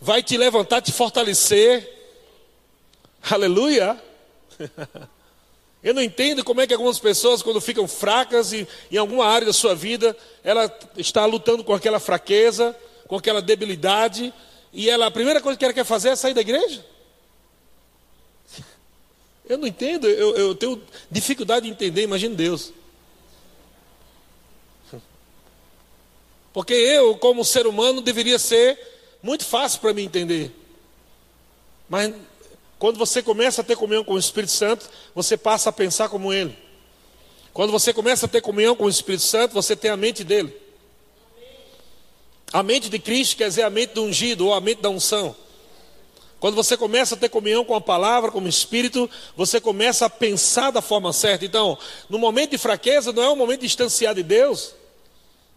[0.00, 1.88] vai te levantar, te fortalecer.
[3.30, 3.96] Aleluia!
[5.82, 9.46] Eu não entendo como é que algumas pessoas, quando ficam fracas e, em alguma área
[9.46, 12.76] da sua vida, ela está lutando com aquela fraqueza,
[13.08, 14.32] com aquela debilidade,
[14.72, 16.84] e ela, a primeira coisa que ela quer fazer é sair da igreja.
[19.48, 22.72] Eu não entendo, eu, eu tenho dificuldade de entender, imagine Deus.
[26.52, 28.78] Porque eu, como ser humano, deveria ser
[29.22, 30.54] muito fácil para mim entender.
[31.88, 32.14] Mas
[32.82, 36.32] quando você começa a ter comunhão com o Espírito Santo, você passa a pensar como
[36.32, 36.58] ele.
[37.52, 40.52] Quando você começa a ter comunhão com o Espírito Santo, você tem a mente dele.
[42.52, 45.32] A mente de Cristo quer dizer a mente do ungido ou a mente da unção.
[46.40, 50.10] Quando você começa a ter comunhão com a palavra, com o Espírito, você começa a
[50.10, 51.44] pensar da forma certa.
[51.44, 54.74] Então, no momento de fraqueza, não é um momento distanciado de Deus,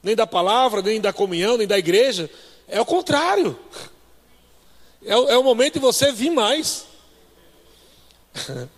[0.04, 2.30] nem da palavra, nem da comunhão, nem da igreja.
[2.68, 3.58] É o contrário.
[5.04, 6.94] É, é o momento de você vir mais.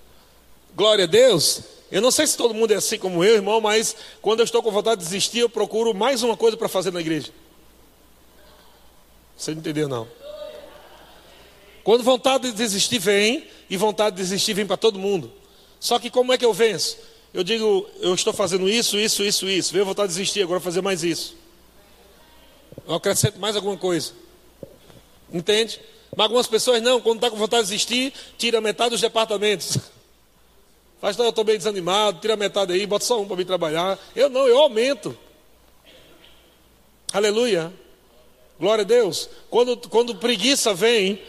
[0.76, 1.62] Glória a Deus.
[1.92, 4.62] Eu não sei se todo mundo é assim como eu, irmão, mas quando eu estou
[4.62, 7.32] com vontade de desistir, eu procuro mais uma coisa para fazer na igreja.
[9.38, 10.08] Você não entendeu, não?
[11.84, 15.32] Quando vontade de desistir vem, e vontade de desistir vem para todo mundo.
[15.80, 16.98] Só que como é que eu venço?
[17.34, 19.74] Eu digo, eu estou fazendo isso, isso, isso, isso.
[19.74, 21.36] Veio vontade de desistir, agora fazer mais isso.
[22.88, 24.14] Eu acrescento mais alguma coisa.
[25.32, 25.80] Entende?
[26.16, 29.78] Mas algumas pessoas não, quando está com vontade de desistir, tira metade dos departamentos.
[31.00, 34.00] Faz, não, eu estou bem desanimado, tira metade aí, bota só um para vir trabalhar.
[34.16, 35.16] Eu não, eu aumento.
[37.14, 37.72] Aleluia.
[38.60, 39.30] Glória a Deus.
[39.50, 41.22] Quando, quando preguiça vem,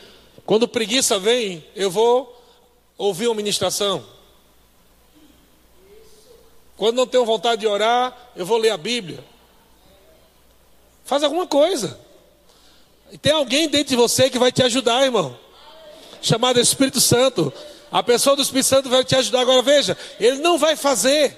[0.46, 2.34] quando preguiça vem, eu vou
[2.96, 4.04] ouvir uma ministração.
[6.76, 9.22] Quando não tenho vontade de orar, eu vou ler a Bíblia.
[11.04, 11.98] Faz alguma coisa.
[13.22, 15.38] Tem alguém dentro de você que vai te ajudar, irmão.
[16.20, 17.52] Chamado Espírito Santo.
[17.90, 19.40] A pessoa do Espírito Santo vai te ajudar.
[19.40, 21.36] Agora veja, ele não vai fazer.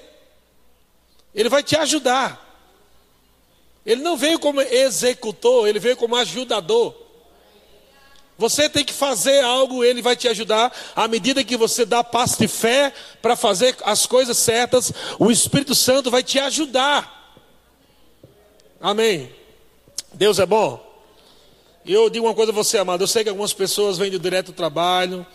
[1.34, 2.48] Ele vai te ajudar.
[3.86, 6.94] Ele não veio como executor, ele veio como ajudador.
[8.36, 10.74] Você tem que fazer algo, ele vai te ajudar.
[10.96, 15.74] À medida que você dá passo de fé para fazer as coisas certas, o Espírito
[15.74, 17.36] Santo vai te ajudar.
[18.80, 19.30] Amém.
[20.14, 20.89] Deus é bom.
[21.84, 23.02] Eu digo uma coisa a você, amado.
[23.02, 25.26] Eu sei que algumas pessoas vêm do direto trabalho,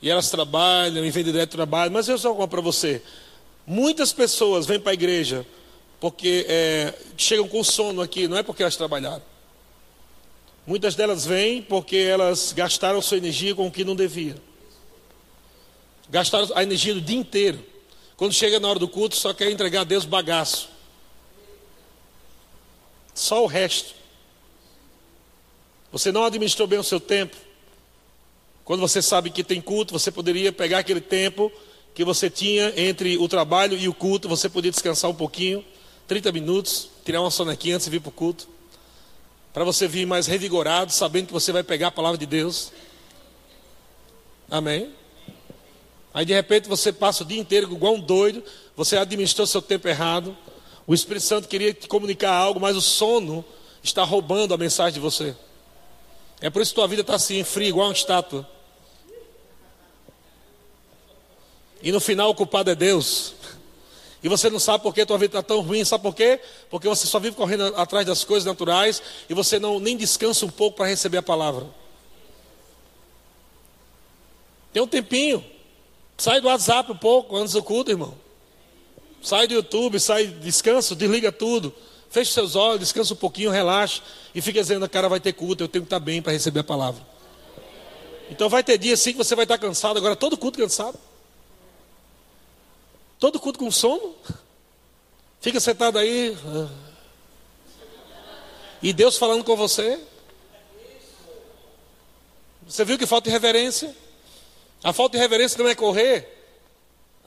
[0.00, 3.02] e elas trabalham e vêm do direto trabalho, mas eu só uma para você.
[3.66, 5.46] Muitas pessoas vêm para a igreja
[5.98, 9.22] porque é, chegam com sono aqui, não é porque elas trabalharam.
[10.66, 14.36] Muitas delas vêm porque elas gastaram sua energia com o que não devia.
[16.10, 17.64] Gastaram a energia do dia inteiro.
[18.16, 20.68] Quando chega na hora do culto, só quer entregar a Deus bagaço.
[23.14, 23.94] Só o resto.
[25.96, 27.34] Você não administrou bem o seu tempo.
[28.66, 31.50] Quando você sabe que tem culto, você poderia pegar aquele tempo
[31.94, 35.64] que você tinha entre o trabalho e o culto, você podia descansar um pouquinho
[36.06, 38.46] 30 minutos, tirar uma sonequinha antes de vir para o culto.
[39.54, 42.72] Para você vir mais revigorado, sabendo que você vai pegar a palavra de Deus.
[44.50, 44.90] Amém?
[46.12, 48.44] Aí de repente você passa o dia inteiro igual um doido,
[48.76, 50.36] você administrou seu tempo errado.
[50.86, 53.42] O Espírito Santo queria te comunicar algo, mas o sono
[53.82, 55.34] está roubando a mensagem de você.
[56.40, 58.46] É por isso que tua vida está assim, fria, igual uma estátua.
[61.82, 63.34] E no final o culpado é Deus.
[64.22, 66.40] E você não sabe por que tua vida está tão ruim, sabe por quê?
[66.68, 70.50] Porque você só vive correndo atrás das coisas naturais e você não nem descansa um
[70.50, 71.66] pouco para receber a palavra.
[74.72, 75.44] Tem um tempinho.
[76.18, 78.14] Sai do WhatsApp um pouco antes do culto, irmão.
[79.22, 81.72] Sai do YouTube, sai, descansa, desliga tudo.
[82.10, 84.02] Feche seus olhos, descansa um pouquinho, relaxa.
[84.34, 86.64] E fica dizendo, cara, vai ter culto, eu tenho que estar bem para receber a
[86.64, 87.04] palavra.
[88.30, 90.98] Então vai ter dia sim que você vai estar cansado, agora todo culto cansado.
[93.18, 94.14] Todo culto com sono.
[95.40, 96.36] Fica sentado aí.
[98.82, 99.98] E Deus falando com você.
[102.66, 103.94] Você viu que falta de reverência?
[104.82, 106.32] A falta de reverência não é correr.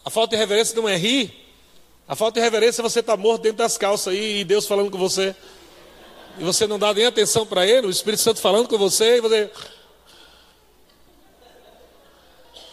[0.04, 1.48] A falta de reverência não é rir.
[2.10, 4.89] A falta de reverência é você tá morto dentro das calças aí e Deus falando
[4.89, 5.36] com você.
[6.39, 9.22] E você não dá nem atenção para Ele, o Espírito Santo falando com você e
[9.22, 9.52] você.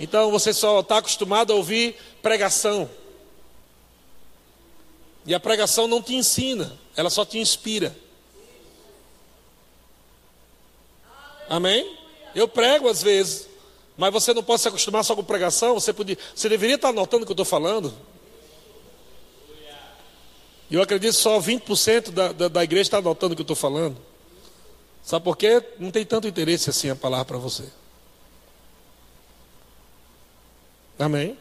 [0.00, 2.88] Então você só está acostumado a ouvir pregação.
[5.26, 7.94] E a pregação não te ensina, ela só te inspira.
[11.46, 11.94] Amém?
[12.34, 13.50] Eu prego às vezes,
[13.98, 15.74] mas você não pode se acostumar só com pregação.
[15.74, 17.92] Você, podia, você deveria estar anotando o que eu estou falando.
[20.70, 23.56] Eu acredito que só 20% da, da, da igreja está anotando o que eu estou
[23.56, 23.96] falando.
[25.02, 25.62] Sabe por quê?
[25.78, 27.64] Não tem tanto interesse assim a palavra para você.
[30.98, 31.38] Amém?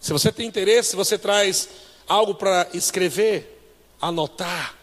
[0.00, 1.68] Se você tem interesse, você traz
[2.06, 3.58] algo para escrever,
[4.00, 4.76] anotar.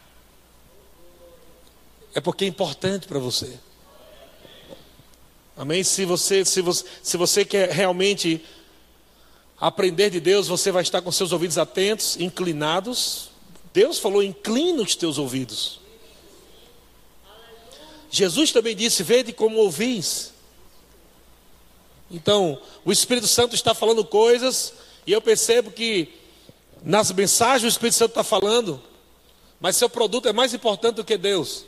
[2.16, 3.60] É porque é importante para você.
[5.56, 5.84] Amém?
[5.84, 8.44] Se você, se, você, se você quer realmente
[9.60, 13.30] aprender de Deus, você vai estar com seus ouvidos atentos, inclinados.
[13.78, 15.80] Deus falou: inclina os teus ouvidos.
[18.10, 20.34] Jesus também disse: Vede como ouvis.
[22.10, 24.74] Então, o Espírito Santo está falando coisas,
[25.06, 26.10] e eu percebo que
[26.82, 28.82] nas mensagens o Espírito Santo está falando,
[29.60, 31.64] mas seu produto é mais importante do que Deus.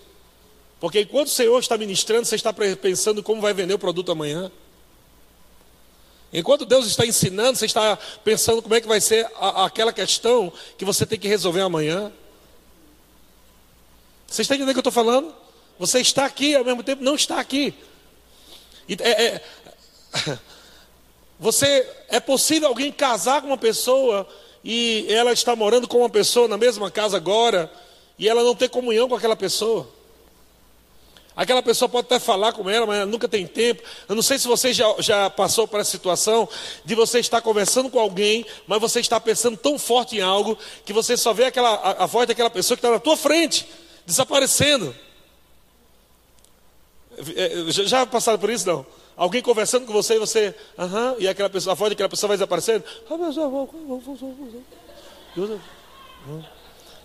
[0.80, 4.52] Porque enquanto o Senhor está ministrando, você está pensando como vai vender o produto amanhã.
[6.32, 10.54] Enquanto Deus está ensinando, você está pensando como é que vai ser a, aquela questão
[10.78, 12.12] que você tem que resolver amanhã.
[14.28, 15.34] Você está entendendo o que eu estou falando?
[15.80, 17.74] Você está aqui, ao mesmo tempo não está aqui.
[18.88, 19.44] É, é,
[21.40, 24.28] você é possível alguém casar com uma pessoa
[24.64, 27.72] e ela está morando com uma pessoa na mesma casa agora
[28.20, 29.88] e ela não ter comunhão com aquela pessoa.
[31.40, 33.82] Aquela pessoa pode até falar com ela, mas ela nunca tem tempo.
[34.10, 36.50] Eu não sei se você já, já passou por essa situação
[36.84, 40.92] de você estar conversando com alguém, mas você está pensando tão forte em algo que
[40.92, 43.66] você só vê aquela, a, a voz daquela pessoa que está na tua frente,
[44.06, 44.94] desaparecendo.
[47.34, 48.86] É, já passaram por isso, não?
[49.16, 52.36] Alguém conversando com você e você, aham, e aquela pessoa, a voz daquela pessoa vai
[52.36, 52.84] desaparecendo.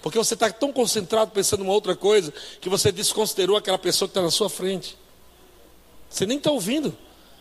[0.04, 4.06] Porque você está tão concentrado pensando em uma outra coisa que você desconsiderou aquela pessoa
[4.06, 4.98] que está na sua frente.
[6.10, 6.94] Você nem está ouvindo.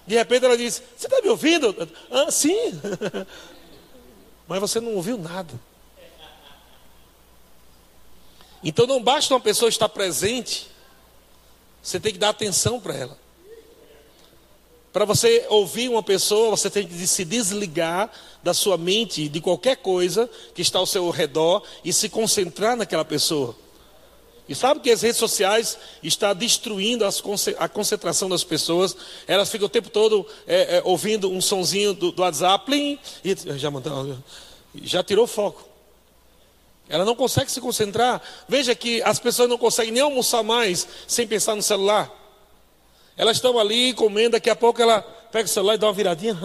[0.08, 1.76] De repente ela diz: Você está me ouvindo?
[2.10, 2.72] Ah, sim.
[4.48, 5.54] Mas você não ouviu nada.
[8.64, 10.70] Então não basta uma pessoa estar presente,
[11.82, 13.20] você tem que dar atenção para ela.
[14.94, 18.12] Para você ouvir uma pessoa, você tem que se desligar
[18.44, 23.04] da sua mente de qualquer coisa que está ao seu redor e se concentrar naquela
[23.04, 23.56] pessoa.
[24.48, 27.24] E sabe que as redes sociais estão destruindo as,
[27.58, 28.96] a concentração das pessoas.
[29.26, 33.36] Elas ficam o tempo todo é, é, ouvindo um sonzinho do, do WhatsApp plim, e
[33.58, 34.18] já, mandou,
[34.76, 35.68] já tirou foco.
[36.88, 38.22] Ela não consegue se concentrar.
[38.48, 42.23] Veja que as pessoas não conseguem nem almoçar mais sem pensar no celular.
[43.16, 46.38] Elas estão ali comendo, daqui a pouco ela pega o celular e dá uma viradinha.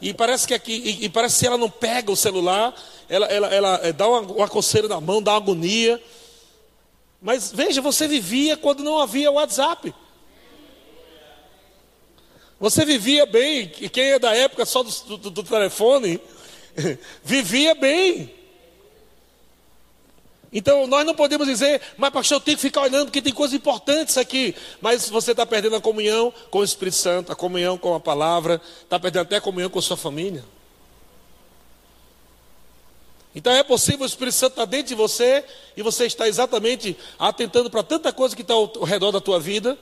[0.00, 2.74] E parece que aqui, e, e parece que ela não pega o celular,
[3.08, 6.02] ela, ela, ela eh, dá uma, uma coceira na mão, dá uma agonia.
[7.22, 9.94] Mas veja, você vivia quando não havia WhatsApp.
[12.60, 16.20] Você vivia bem, quem é da época só do, do, do telefone,
[17.22, 18.32] vivia bem.
[20.54, 23.56] Então nós não podemos dizer, mas pastor, eu tenho que ficar olhando porque tem coisas
[23.56, 24.54] importantes aqui.
[24.80, 28.62] Mas você está perdendo a comunhão com o Espírito Santo, a comunhão com a palavra,
[28.80, 30.44] está perdendo até a comunhão com a sua família.
[33.34, 35.44] Então é possível o Espírito Santo estar tá dentro de você
[35.76, 39.76] e você está exatamente atentando para tanta coisa que está ao redor da tua vida,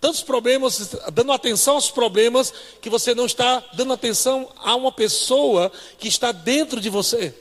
[0.00, 5.72] tantos problemas, dando atenção aos problemas, que você não está dando atenção a uma pessoa
[5.98, 7.34] que está dentro de você,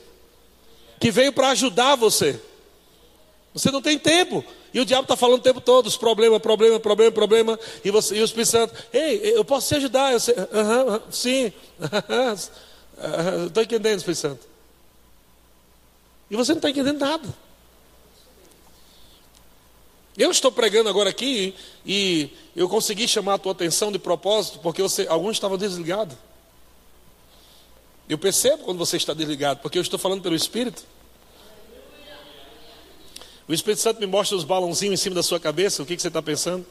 [0.99, 2.41] que veio para ajudar você.
[3.55, 4.43] Você não tem tempo.
[4.73, 7.59] E o diabo está falando o tempo todo, os problemas, problema, problema, problema.
[7.85, 10.11] E, você, e o Espírito Santo, ei, eu posso te ajudar.
[10.11, 11.53] Eu sei, uh -huh, sim,
[13.47, 14.45] estou entendendo, Espírito Santo.
[16.29, 17.33] E você não está entendendo nada.
[20.17, 24.81] Eu estou pregando agora aqui e eu consegui chamar a tua atenção de propósito, porque
[24.81, 26.17] você, alguns estavam desligados.
[28.09, 30.83] Eu percebo quando você está desligado, porque eu estou falando pelo Espírito.
[33.47, 36.01] O Espírito Santo me mostra os balãozinhos em cima da sua cabeça, o que, que
[36.01, 36.65] você está pensando?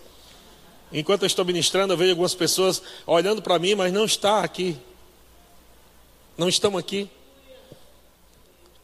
[0.93, 4.77] Enquanto eu estou ministrando, eu vejo algumas pessoas olhando para mim, mas não está aqui.
[6.37, 7.09] Não estão aqui.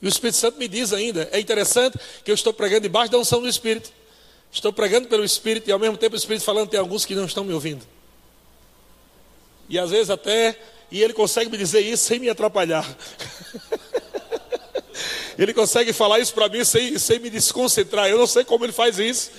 [0.01, 3.19] E o Espírito Santo me diz ainda, é interessante que eu estou pregando debaixo da
[3.19, 3.93] unção do Espírito.
[4.53, 7.27] Estou pregando pelo Espírito e ao mesmo tempo o Espírito falando, tem alguns que não
[7.27, 7.87] estão me ouvindo.
[9.69, 10.59] E às vezes até,
[10.91, 12.85] e ele consegue me dizer isso sem me atrapalhar.
[15.41, 18.11] Ele consegue falar isso para mim sem, sem me desconcentrar.
[18.11, 19.31] Eu não sei como ele faz isso,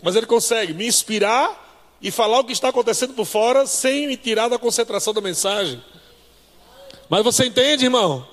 [0.00, 4.16] mas ele consegue me inspirar e falar o que está acontecendo por fora sem me
[4.16, 5.82] tirar da concentração da mensagem.
[7.08, 8.24] Mas você entende, irmão?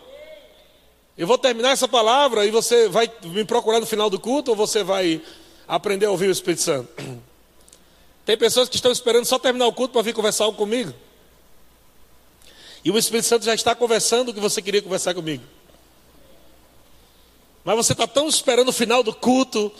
[1.17, 4.55] Eu vou terminar essa palavra e você vai me procurar no final do culto ou
[4.55, 5.19] você vai
[5.67, 6.89] aprender a ouvir o Espírito Santo?
[8.23, 10.93] Tem pessoas que estão esperando só terminar o culto para vir conversar comigo.
[12.85, 15.43] E o Espírito Santo já está conversando o que você queria conversar comigo.
[17.63, 19.71] Mas você está tão esperando o final do culto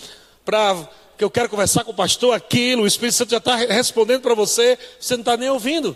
[0.46, 4.22] para que eu quero conversar com o pastor aquilo, o Espírito Santo já está respondendo
[4.22, 5.96] para você, você não está nem ouvindo.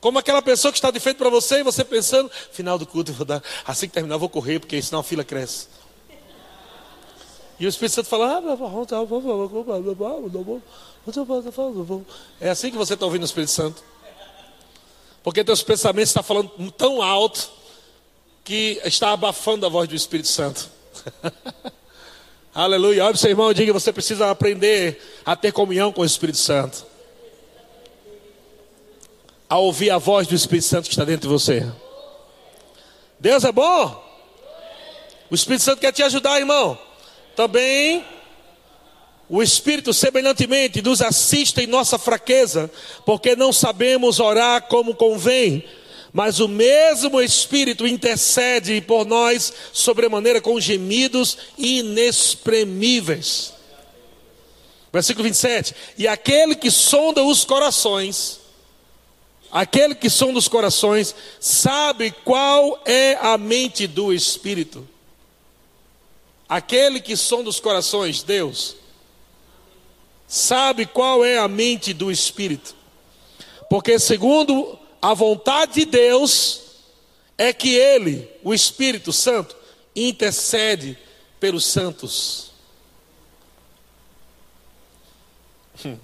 [0.00, 3.12] Como aquela pessoa que está de frente para você e você pensando, final do culto,
[3.12, 5.68] vou dar, assim que terminar, vou correr, porque senão a fila cresce.
[7.60, 8.42] E o Espírito Santo fala,
[12.40, 13.84] é assim que você está ouvindo o Espírito Santo.
[15.22, 17.48] Porque teus pensamentos estão falando tão alto
[18.44, 20.68] que está abafando a voz do Espírito Santo.
[22.54, 23.04] Aleluia.
[23.04, 26.38] Olha o seu irmão e diga: você precisa aprender a ter comunhão com o Espírito
[26.38, 26.84] Santo.
[29.48, 31.70] A ouvir a voz do Espírito Santo que está dentro de você.
[33.18, 34.02] Deus é bom.
[35.30, 36.78] O Espírito Santo quer te ajudar, irmão.
[37.36, 38.04] Também
[39.28, 42.70] o Espírito semelhantemente nos assiste em nossa fraqueza,
[43.06, 45.64] porque não sabemos orar como convém
[46.12, 53.54] mas o mesmo Espírito intercede por nós sobremaneira com gemidos inexprimíveis.
[54.92, 55.74] Versículo 27.
[55.96, 58.40] E aquele que sonda os corações,
[59.50, 64.86] aquele que sonda os corações, sabe qual é a mente do Espírito.
[66.46, 68.76] Aquele que sonda os corações, Deus,
[70.28, 72.76] sabe qual é a mente do Espírito.
[73.70, 76.62] Porque segundo a vontade de Deus
[77.36, 79.56] é que Ele, o Espírito Santo,
[79.96, 80.96] intercede
[81.40, 82.52] pelos santos.
[85.84, 85.98] Hum.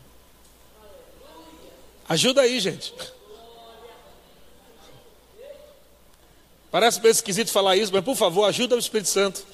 [2.09, 2.93] Ajuda aí, gente.
[6.71, 9.47] Parece meio esquisito falar isso, mas por favor, ajuda o Espírito Santo.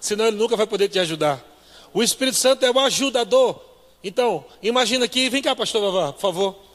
[0.00, 1.44] Senão ele nunca vai poder te ajudar.
[1.92, 3.60] O Espírito Santo é o ajudador.
[4.02, 6.73] Então, imagina aqui, vem cá, pastor por favor.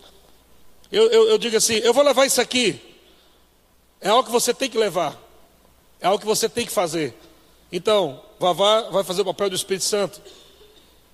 [0.91, 2.81] Eu, eu, eu digo assim: eu vou levar isso aqui.
[4.01, 5.17] É algo que você tem que levar.
[5.99, 7.13] É algo que você tem que fazer.
[7.71, 10.21] Então, Vavá vai fazer o papel do Espírito Santo.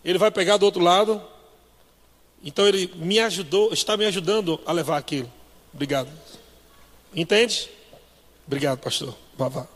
[0.04, 1.22] Ele vai pegar do outro lado.
[2.44, 5.32] Então ele me ajudou, está me ajudando a levar aquilo.
[5.74, 6.10] Obrigado.
[7.14, 7.72] Entende?
[8.46, 9.16] Obrigado, pastor.
[9.36, 9.68] Vavá.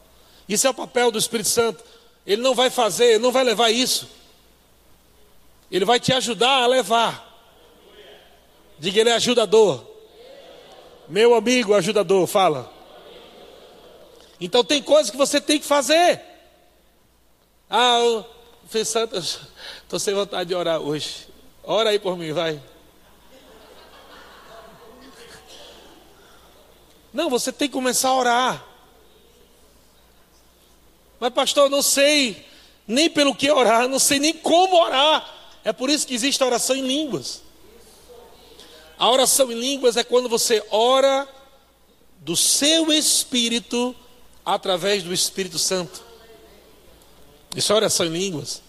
[0.47, 1.83] Isso é o papel do Espírito Santo.
[2.25, 4.07] Ele não vai fazer, ele não vai levar isso.
[5.71, 7.25] Ele vai te ajudar a levar.
[8.77, 9.88] Diga, ele é ajudador.
[11.09, 12.71] Meu amigo ajudador, fala.
[14.39, 16.21] Então tem coisas que você tem que fazer.
[17.67, 18.25] Ah, eu
[18.67, 21.27] fiz estou sem vontade de orar hoje.
[21.63, 22.61] Ora aí por mim, vai.
[27.11, 28.65] Não, você tem que começar a orar.
[31.19, 32.45] Mas, pastor, eu não sei
[32.87, 35.27] nem pelo que orar, não sei nem como orar.
[35.63, 37.41] É por isso que existe a oração em línguas.
[38.99, 41.25] A oração em línguas é quando você ora
[42.19, 43.95] do seu espírito
[44.45, 46.03] através do Espírito Santo.
[47.55, 48.61] Isso é oração em línguas.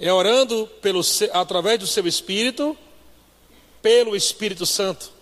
[0.00, 1.00] É orando pelo,
[1.32, 2.76] através do seu espírito,
[3.80, 5.12] pelo Espírito Santo.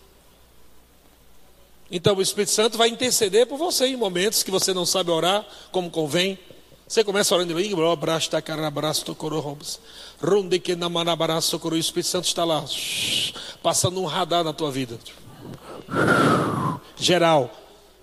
[1.90, 5.46] Então o Espírito Santo vai interceder por você em momentos que você não sabe orar
[5.70, 6.38] como convém.
[6.92, 8.28] Você começa orando em língua, abraço,
[8.66, 9.80] abraço, tocorombos.
[10.22, 12.62] Ronde que namanabraço, o Espírito Santo está lá,
[13.62, 14.98] passando um radar na tua vida.
[16.94, 17.50] Geral.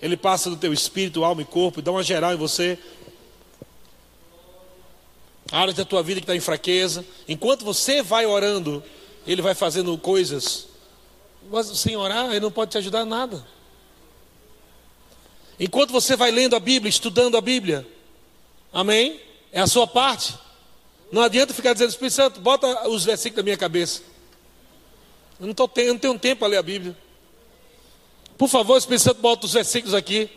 [0.01, 2.79] Ele passa do teu espírito, alma e corpo, dá uma geral em você.
[5.51, 7.05] A área da tua vida que está em fraqueza.
[7.27, 8.83] Enquanto você vai orando,
[9.27, 10.67] ele vai fazendo coisas.
[11.51, 13.45] Mas sem orar, ele não pode te ajudar nada.
[15.59, 17.85] Enquanto você vai lendo a Bíblia, estudando a Bíblia,
[18.71, 19.19] Amém?
[19.51, 20.35] É a sua parte.
[21.11, 24.01] Não adianta ficar dizendo, Espírito Santo, bota os versículos na minha cabeça.
[25.39, 26.95] Eu não, tô, eu não tenho tempo para ler a Bíblia.
[28.37, 30.29] Por favor, Espírito Santo, bota os versículos aqui.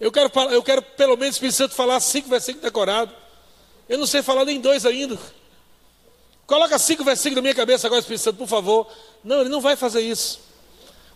[0.00, 3.14] Eu quero, eu quero pelo menos, Espírito Santo, falar cinco versículos decorados.
[3.88, 5.18] Eu não sei falar nem dois ainda.
[6.46, 8.86] Coloca cinco versículos na minha cabeça agora, Espírito Santo, por favor.
[9.22, 10.40] Não, ele não vai fazer isso.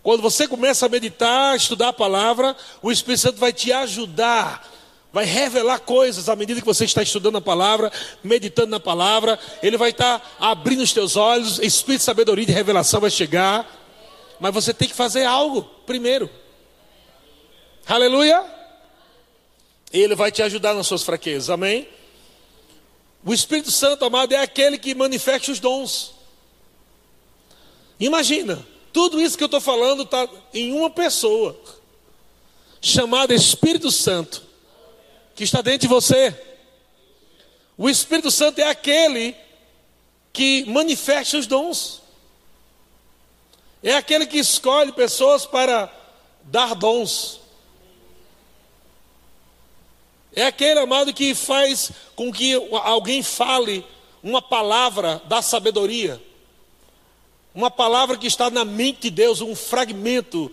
[0.02, 4.66] Quando você começa a meditar, estudar a palavra, o Espírito Santo vai te ajudar
[5.12, 7.90] vai revelar coisas à medida que você está estudando a palavra,
[8.22, 9.38] meditando na palavra.
[9.62, 13.66] Ele vai estar abrindo os teus olhos, espírito de sabedoria e de revelação vai chegar.
[14.38, 16.30] Mas você tem que fazer algo primeiro.
[17.86, 18.44] Aleluia!
[19.90, 21.88] Ele vai te ajudar nas suas fraquezas, amém?
[23.24, 26.12] O Espírito Santo, amado, é aquele que manifesta os dons.
[27.98, 31.58] Imagina, tudo isso que eu estou falando está em uma pessoa,
[32.80, 34.42] chamada Espírito Santo,
[35.38, 36.36] que está dentro de você.
[37.76, 39.36] O Espírito Santo é aquele
[40.32, 42.02] que manifesta os dons.
[43.80, 45.88] É aquele que escolhe pessoas para
[46.42, 47.38] dar dons.
[50.34, 53.86] É aquele amado que faz com que alguém fale
[54.20, 56.20] uma palavra da sabedoria.
[57.54, 60.50] Uma palavra que está na mente de Deus, um fragmento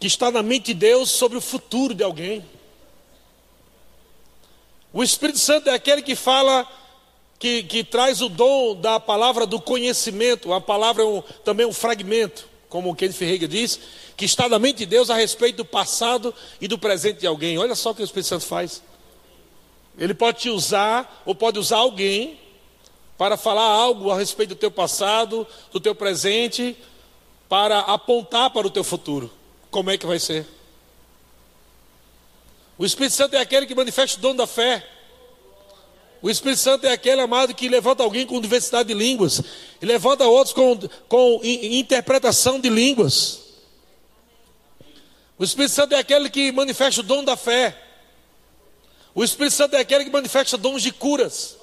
[0.00, 2.42] que está na mente de Deus sobre o futuro de alguém.
[4.92, 6.66] O Espírito Santo é aquele que fala,
[7.38, 10.52] que, que traz o dom da palavra do conhecimento.
[10.52, 13.78] A palavra é um, também um fragmento, como o Ken Ferreira diz,
[14.16, 17.58] que está na mente de Deus a respeito do passado e do presente de alguém.
[17.58, 18.82] Olha só o que o Espírito Santo faz.
[19.98, 22.38] Ele pode te usar, ou pode usar alguém,
[23.18, 26.76] para falar algo a respeito do teu passado, do teu presente,
[27.48, 29.30] para apontar para o teu futuro.
[29.70, 30.46] Como é que vai ser?
[32.78, 34.88] O Espírito Santo é aquele que manifesta o dom da fé.
[36.22, 39.42] O Espírito Santo é aquele amado que levanta alguém com diversidade de línguas
[39.82, 43.40] e levanta outros com, com interpretação de línguas.
[45.36, 47.76] O Espírito Santo é aquele que manifesta o dom da fé.
[49.12, 51.56] O Espírito Santo é aquele que manifesta dons de curas.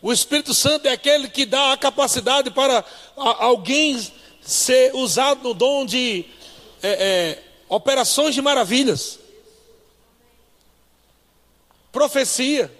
[0.00, 2.84] O Espírito Santo é aquele que dá a capacidade para
[3.16, 4.00] alguém
[4.40, 6.24] ser usado no dom de
[6.80, 9.25] é, é, operações de maravilhas
[11.96, 12.70] profecia.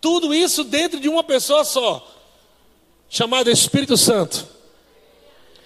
[0.00, 2.18] Tudo isso dentro de uma pessoa só,
[3.10, 4.48] chamada Espírito Santo,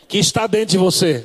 [0.09, 1.25] que está dentro de você.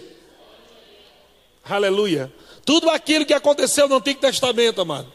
[1.63, 2.31] Aleluia.
[2.63, 5.11] Tudo aquilo que aconteceu no Antigo Testamento, amado.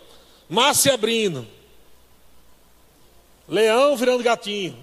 [0.49, 1.47] Mar se abrindo.
[3.49, 4.77] Leão virando gatinho.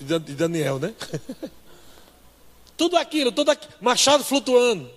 [0.00, 0.94] De Daniel, né?
[2.76, 4.88] Tudo aquilo, todo aquilo, machado flutuando.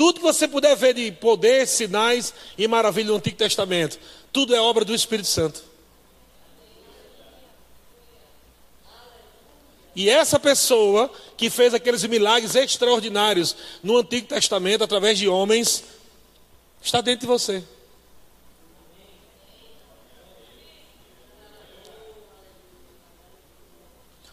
[0.00, 3.98] Tudo que você puder ver de poder, sinais e maravilha no Antigo Testamento,
[4.32, 5.62] tudo é obra do Espírito Santo.
[9.94, 15.84] E essa pessoa que fez aqueles milagres extraordinários no Antigo Testamento através de homens,
[16.80, 17.62] está dentro de você.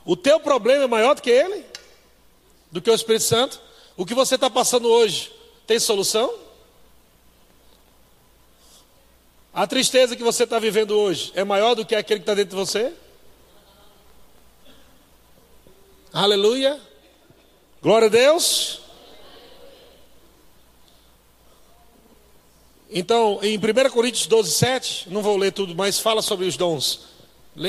[0.05, 1.65] O teu problema é maior do que ele?
[2.71, 3.59] Do que o Espírito Santo?
[3.97, 5.35] O que você está passando hoje
[5.67, 6.33] tem solução?
[9.53, 12.51] A tristeza que você está vivendo hoje é maior do que aquele que está dentro
[12.51, 12.93] de você?
[16.13, 16.79] Aleluia.
[17.81, 18.79] Glória a Deus.
[22.89, 27.01] Então, em 1 Coríntios 12, 7, não vou ler tudo, mas fala sobre os dons.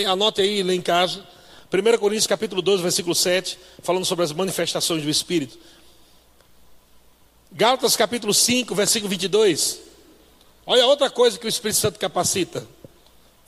[0.07, 1.27] Anote aí, lê em casa.
[1.73, 5.59] 1 Coríntios capítulo 12, versículo 7, falando sobre as manifestações do Espírito.
[7.59, 9.81] Gálatas capítulo 5, versículo 22.
[10.65, 12.65] Olha outra coisa que o Espírito Santo capacita.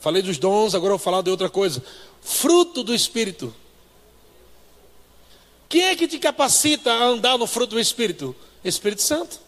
[0.01, 1.81] Falei dos dons, agora vou falar de outra coisa.
[2.21, 3.55] Fruto do Espírito.
[5.69, 8.35] Quem é que te capacita a andar no fruto do Espírito?
[8.65, 9.39] Espírito Santo.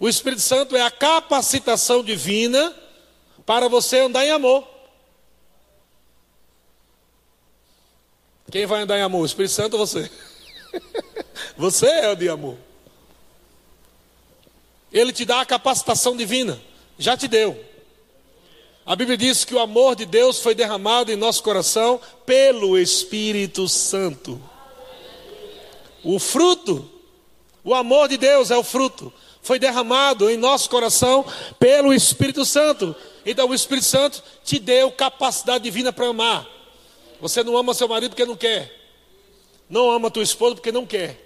[0.00, 2.74] O Espírito Santo é a capacitação divina
[3.46, 4.66] para você andar em amor.
[8.50, 9.22] Quem vai andar em amor?
[9.22, 10.10] O Espírito Santo ou você?
[11.56, 12.56] Você é o de amor.
[14.92, 16.60] Ele te dá a capacitação divina.
[16.98, 17.58] Já te deu.
[18.84, 23.68] A Bíblia diz que o amor de Deus foi derramado em nosso coração pelo Espírito
[23.68, 24.40] Santo.
[26.02, 26.90] O fruto,
[27.62, 31.24] o amor de Deus é o fruto, foi derramado em nosso coração
[31.60, 32.94] pelo Espírito Santo.
[33.24, 36.46] Então o Espírito Santo te deu capacidade divina para amar.
[37.20, 38.80] Você não ama seu marido porque não quer.
[39.70, 41.24] Não ama tua esposa porque não quer.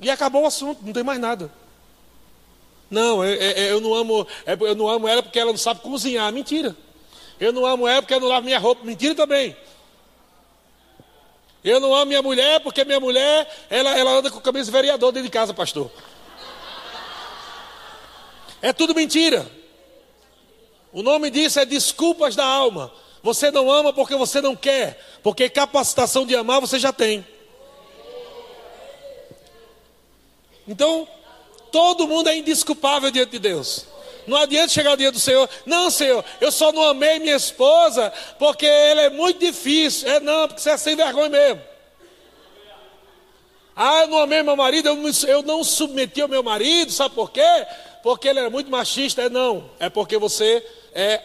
[0.00, 1.50] E acabou o assunto, não tem mais nada.
[2.90, 6.32] Não, eu, eu, não amo, eu não amo ela porque ela não sabe cozinhar.
[6.32, 6.76] Mentira.
[7.40, 8.84] Eu não amo ela porque ela não lava minha roupa.
[8.84, 9.56] Mentira também.
[11.64, 15.12] Eu não amo minha mulher porque minha mulher, ela, ela anda com camisa de vereador
[15.12, 15.90] dentro de casa, pastor.
[18.60, 19.46] É tudo mentira.
[20.92, 22.92] O nome disso é desculpas da alma.
[23.22, 27.26] Você não ama porque você não quer, porque capacitação de amar você já tem.
[30.68, 31.08] Então,
[31.74, 33.84] todo mundo é indisculpável diante de Deus.
[34.28, 38.64] Não adianta chegar diante do Senhor, não, Senhor, eu só não amei minha esposa porque
[38.64, 40.08] ela é muito difícil.
[40.08, 41.60] É não, porque você é sem vergonha mesmo.
[43.74, 47.12] Ah, eu não amei meu marido, eu não, eu não submeti ao meu marido, sabe
[47.12, 47.66] por quê?
[48.04, 49.22] Porque ele era muito machista.
[49.22, 50.64] É não, é porque você
[50.94, 51.20] é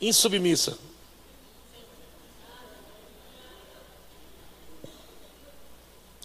[0.00, 0.76] insubmissa.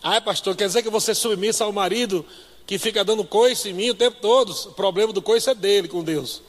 [0.04, 2.26] Ah, pastor, quer dizer que você é submissa ao marido
[2.66, 4.52] que fica dando coice em mim o tempo todo?
[4.52, 6.42] O problema do coice é dele com Deus.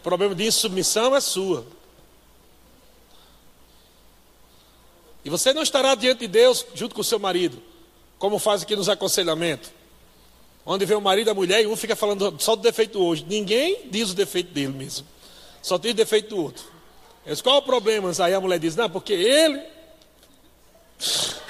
[0.00, 1.66] O problema de insubmissão é sua.
[5.24, 7.62] E você não estará diante de Deus junto com o seu marido,
[8.18, 9.70] como faz aqui nos aconselhamentos.
[10.66, 13.24] Onde vem o marido e a mulher e um fica falando só do defeito hoje.
[13.28, 15.06] Ninguém diz o defeito dele mesmo.
[15.62, 16.64] Só tem o defeito do outro.
[17.24, 18.10] Eles, qual é o problema?
[18.18, 19.73] Aí a mulher diz, não, porque ele.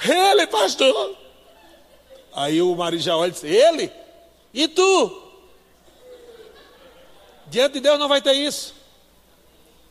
[0.03, 1.15] Ele, pastor.
[2.33, 3.91] Aí o marido já olha e diz, ele?
[4.53, 5.23] E tu?
[7.47, 8.73] Diante de Deus não vai ter isso.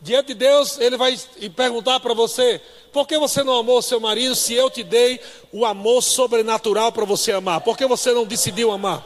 [0.00, 1.18] Diante de Deus, ele vai
[1.56, 2.60] perguntar para você:
[2.92, 5.18] por que você não amou seu marido se eu te dei
[5.50, 7.62] o amor sobrenatural para você amar?
[7.62, 9.02] Por que você não decidiu amar?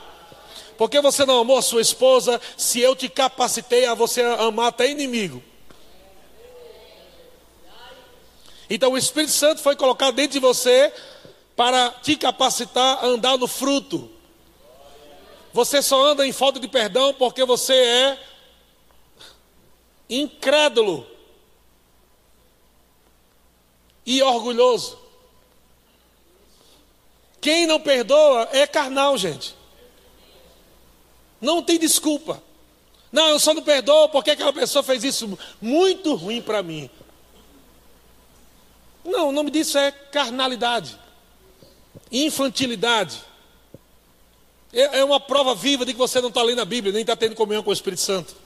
[0.76, 4.90] Por que você não amou sua esposa se eu te capacitei a você amar até
[4.90, 5.42] inimigo?
[8.70, 10.92] Então o Espírito Santo foi colocado dentro de você
[11.56, 14.10] para te capacitar a andar no fruto.
[15.52, 18.18] Você só anda em falta de perdão porque você é
[20.08, 21.06] incrédulo
[24.04, 24.98] e orgulhoso.
[27.40, 29.54] Quem não perdoa é carnal, gente.
[31.40, 32.42] Não tem desculpa.
[33.10, 36.90] Não, eu só não perdoo porque aquela pessoa fez isso muito ruim para mim.
[39.08, 40.98] Não, o nome disso é carnalidade,
[42.12, 43.20] infantilidade.
[44.72, 47.16] É, é uma prova viva de que você não está lendo a Bíblia, nem está
[47.16, 48.36] tendo comunhão com o Espírito Santo.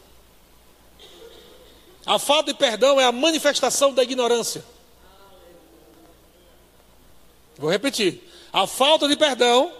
[2.07, 4.65] A falta de perdão é a manifestação da ignorância.
[7.59, 8.23] Vou repetir.
[8.53, 9.73] A falta de perdão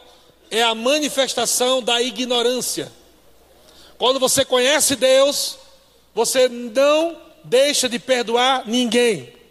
[0.51, 2.93] é a manifestação da ignorância.
[3.99, 5.59] Quando você conhece Deus,
[6.13, 9.42] você não deixa de perdoar ninguém.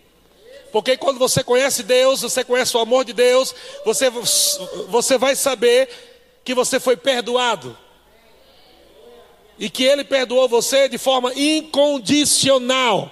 [0.72, 3.54] Porque quando você conhece Deus, você conhece o amor de Deus,
[3.84, 5.90] você, você vai saber
[6.44, 7.78] que você foi perdoado.
[9.60, 13.12] E que Ele perdoou você de forma incondicional.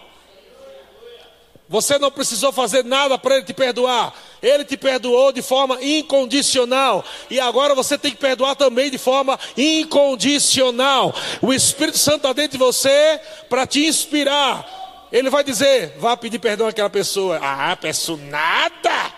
[1.68, 4.16] Você não precisou fazer nada para Ele te perdoar.
[4.42, 7.06] Ele te perdoou de forma incondicional.
[7.30, 11.14] E agora você tem que perdoar também de forma incondicional.
[11.42, 14.79] O Espírito Santo está dentro de você para te inspirar.
[15.12, 17.40] Ele vai dizer: vá pedir perdão àquela pessoa.
[17.42, 19.14] Ah, peço nada.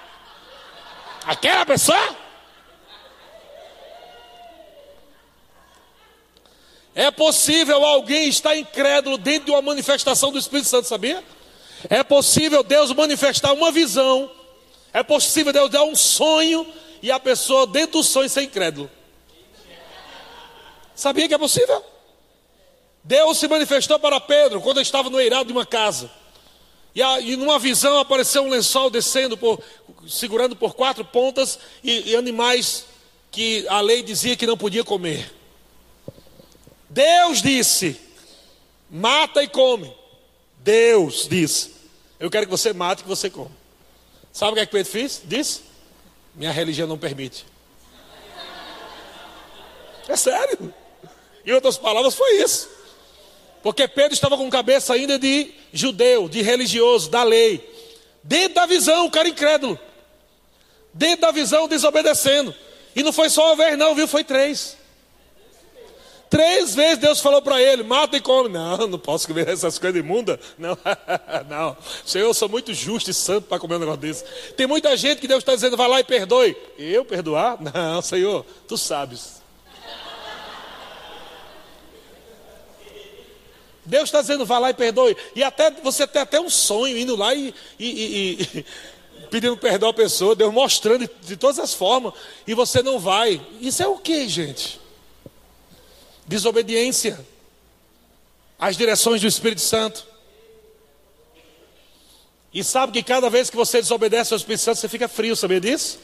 [1.26, 2.16] Aquela pessoa?
[6.94, 11.24] É possível alguém estar incrédulo dentro de uma manifestação do Espírito Santo, sabia?
[11.90, 14.30] É possível Deus manifestar uma visão
[14.94, 16.68] é possível Deus dar um sonho
[17.02, 18.90] e a pessoa dentro do sonho ser incrédulo.
[20.94, 21.84] Sabia que é possível?
[23.04, 26.10] Deus se manifestou para Pedro quando estava no eirado de uma casa.
[26.94, 29.62] E, a, e numa visão apareceu um lençol descendo, por,
[30.08, 32.86] segurando por quatro pontas e, e animais
[33.32, 35.34] que a lei dizia que não podia comer.
[36.90, 38.00] Deus disse:
[38.90, 39.96] mata e come.
[40.60, 41.82] Deus disse:
[42.22, 43.50] eu quero que você mate e que você come.
[44.32, 45.24] Sabe o que, é que Pedro fez?
[45.26, 45.62] Disse:
[46.36, 47.44] Minha religião não permite.
[50.08, 50.72] É sério.
[51.44, 52.70] Em outras palavras, foi isso.
[53.62, 57.68] Porque Pedro estava com cabeça ainda de judeu, de religioso, da lei.
[58.24, 59.78] Dentro da visão, o cara incrédulo.
[60.94, 62.54] Dentro da visão, desobedecendo.
[62.96, 64.08] E não foi só uma vez, não, viu?
[64.08, 64.78] Foi três.
[66.32, 68.48] Três vezes Deus falou para ele: mata e come.
[68.48, 70.40] Não, não posso comer essas coisas imundas.
[70.58, 70.78] Não,
[71.50, 71.76] não.
[72.06, 74.24] Senhor, eu sou muito justo e santo para comer um negócio desse.
[74.56, 76.56] Tem muita gente que Deus está dizendo: vai lá e perdoe.
[76.78, 77.58] Eu perdoar?
[77.62, 79.41] Não, Senhor, tu sabes.
[83.86, 85.16] Deus está dizendo, vá lá e perdoe.
[85.36, 88.66] E até você tem até um sonho indo lá e, e, e, e
[89.30, 92.14] pedindo perdão à pessoa, Deus mostrando de, todas as formas,
[92.46, 93.42] e você não vai.
[93.60, 94.82] Isso é o que, gente?
[96.32, 97.20] desobediência
[98.58, 100.08] às direções do Espírito Santo.
[102.54, 105.60] E sabe que cada vez que você desobedece ao Espírito Santo, você fica frio, sabia
[105.60, 106.00] disso?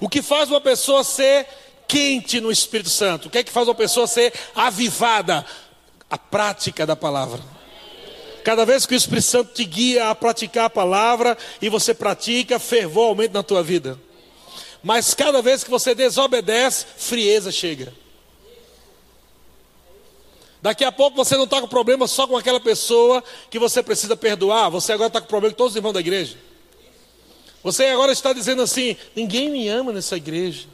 [0.00, 1.46] O que faz uma pessoa ser
[1.86, 3.28] quente no Espírito Santo?
[3.28, 5.46] O que é que faz uma pessoa ser avivada?
[6.10, 7.40] A prática da palavra.
[8.44, 12.58] Cada vez que o Espírito Santo te guia a praticar a palavra e você pratica,
[12.58, 13.98] fervor aumenta na tua vida.
[14.82, 17.92] Mas cada vez que você desobedece, frieza chega.
[20.60, 24.14] Daqui a pouco você não está com problema só com aquela pessoa que você precisa
[24.14, 26.36] perdoar, você agora está com problema com todos os irmãos da igreja.
[27.62, 30.66] Você agora está dizendo assim: ninguém me ama nessa igreja.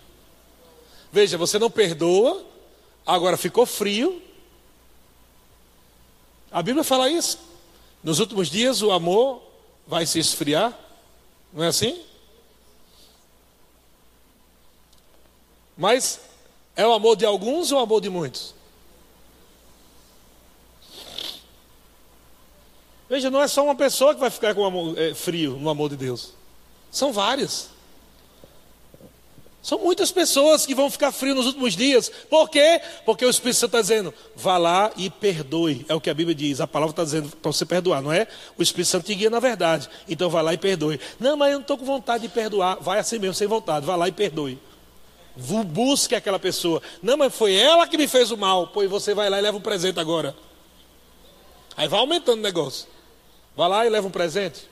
[1.12, 2.44] Veja, você não perdoa,
[3.06, 4.20] agora ficou frio
[6.50, 7.38] A Bíblia fala isso.
[8.02, 9.42] Nos últimos dias o amor
[9.86, 10.76] vai se esfriar.
[11.52, 12.02] Não é assim?
[15.76, 16.20] Mas
[16.76, 18.54] é o amor de alguns ou o amor de muitos?
[23.08, 25.90] Veja, não é só uma pessoa que vai ficar com amor, é, frio no amor
[25.90, 26.32] de Deus.
[26.90, 27.70] São várias.
[29.62, 32.08] São muitas pessoas que vão ficar frias nos últimos dias.
[32.08, 32.80] Por quê?
[33.04, 35.84] Porque o Espírito Santo está dizendo, vá lá e perdoe.
[35.86, 36.62] É o que a Bíblia diz.
[36.62, 38.26] A palavra está dizendo para você perdoar, não é?
[38.56, 39.88] O Espírito Santo te guia na verdade.
[40.08, 40.98] Então vá lá e perdoe.
[41.18, 42.78] Não, mas eu não estou com vontade de perdoar.
[42.80, 43.84] Vai assim mesmo, sem vontade.
[43.84, 44.58] Vá lá e perdoe.
[45.36, 46.80] Busque aquela pessoa.
[47.02, 48.68] Não, mas foi ela que me fez o mal.
[48.68, 50.34] Pois você vai lá e leva um presente agora.
[51.76, 52.88] Aí vai aumentando o negócio.
[53.54, 54.70] Vá lá e leva um presente.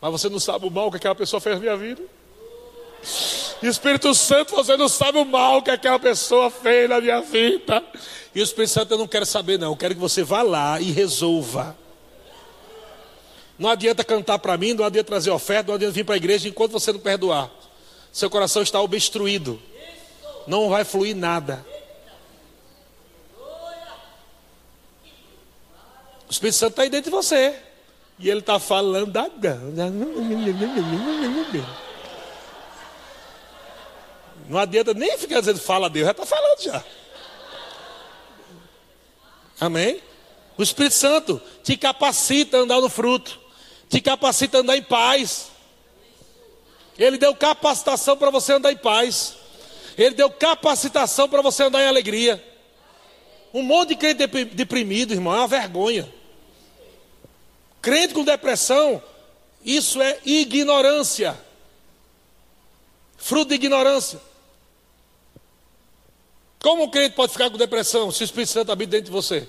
[0.00, 2.17] Mas você não sabe o mal que aquela pessoa fez na minha vida.
[3.62, 7.82] Espírito Santo, você não sabe o mal que aquela pessoa fez na minha vida.
[8.34, 9.72] E o Espírito Santo, eu não quero saber, não.
[9.72, 11.76] Eu quero que você vá lá e resolva.
[13.58, 16.48] Não adianta cantar para mim, não adianta trazer oferta, não adianta vir para a igreja
[16.48, 17.50] enquanto você não perdoar.
[18.12, 19.60] Seu coração está obstruído.
[20.46, 21.66] Não vai fluir nada.
[26.28, 27.56] O Espírito Santo está aí dentro de você.
[28.18, 29.12] E ele está falando
[34.48, 36.84] Não adianta nem ficar dizendo fala a Deus, já está falando já.
[39.60, 40.00] Amém?
[40.56, 43.38] O Espírito Santo te capacita a andar no fruto,
[43.88, 45.50] te capacita a andar em paz.
[46.98, 49.36] Ele deu capacitação para você andar em paz.
[49.96, 52.42] Ele deu capacitação para você andar em alegria.
[53.52, 56.12] Um monte de crente deprimido, irmão, é uma vergonha.
[57.80, 59.02] Crente com depressão,
[59.64, 61.38] isso é ignorância.
[63.16, 64.20] Fruto de ignorância.
[66.60, 69.48] Como um crente pode ficar com depressão se o Espírito Santo habita dentro de você?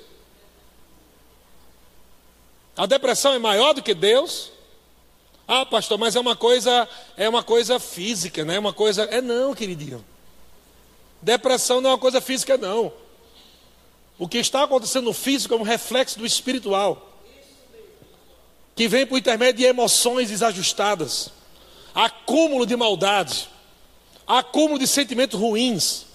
[2.78, 4.51] A depressão é maior do que Deus?
[5.47, 6.88] Ah, pastor, mas é uma coisa,
[7.18, 8.55] é uma coisa física, né?
[8.55, 10.05] É uma coisa, é não, queridinho.
[11.22, 12.93] Depressão não é uma coisa física não.
[14.18, 17.10] O que está acontecendo no físico é um reflexo do espiritual.
[18.76, 21.32] Que vem por intermédio de emoções desajustadas,
[21.93, 23.49] acúmulo de maldade,
[24.28, 26.09] acúmulo de sentimentos ruins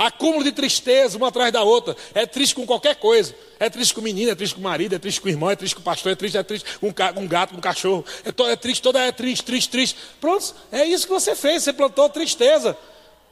[0.00, 1.94] acúmulo de tristeza uma atrás da outra.
[2.14, 3.34] É triste com qualquer coisa.
[3.58, 5.82] É triste com menino, é triste com marido, é triste com irmão, é triste com
[5.82, 8.02] pastor, é triste, é triste com um gato, com um cachorro.
[8.24, 9.98] É, to, é triste, toda é triste, triste, triste.
[10.18, 11.62] Pronto, é isso que você fez.
[11.62, 12.76] Você plantou tristeza.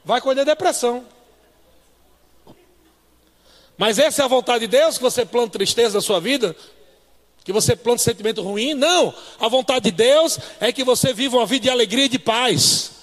[0.05, 1.03] Vai colher depressão.
[3.75, 6.55] Mas essa é a vontade de Deus, que você planta tristeza na sua vida?
[7.43, 8.75] Que você planta sentimento ruim?
[8.75, 9.11] Não.
[9.39, 12.98] A vontade de Deus é que você viva uma vida de alegria e de paz.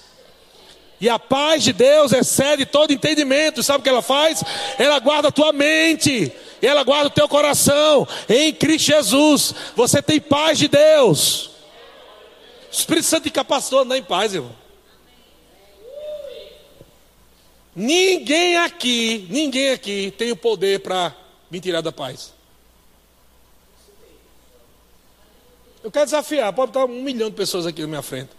[0.99, 3.61] E a paz de Deus excede todo entendimento.
[3.61, 4.43] Sabe o que ela faz?
[4.79, 6.31] Ela guarda a tua mente.
[6.61, 8.07] Ela guarda o teu coração.
[8.27, 9.53] Em Cristo Jesus.
[9.75, 11.51] Você tem paz de Deus.
[12.67, 14.55] O Espírito Santo te capacitou a andar em paz, irmão.
[17.75, 21.15] Ninguém aqui, ninguém aqui tem o poder para
[21.51, 22.33] me tirar da paz.
[25.83, 28.31] Eu quero desafiar, pode estar um milhão de pessoas aqui na minha frente.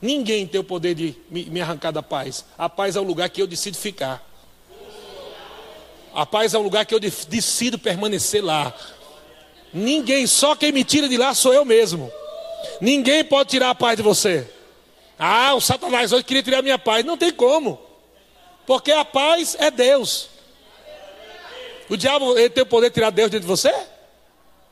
[0.00, 2.44] Ninguém tem o poder de me arrancar da paz.
[2.58, 4.24] A paz é o lugar que eu decido ficar.
[6.14, 8.74] A paz é o lugar que eu decido permanecer lá.
[9.72, 12.10] Ninguém, só quem me tira de lá sou eu mesmo.
[12.80, 14.50] Ninguém pode tirar a paz de você.
[15.18, 17.04] Ah, o Satanás hoje queria tirar a minha paz.
[17.04, 17.78] Não tem como.
[18.66, 20.28] Porque a paz é Deus.
[21.88, 23.72] O diabo ele tem o poder de tirar Deus dentro de você?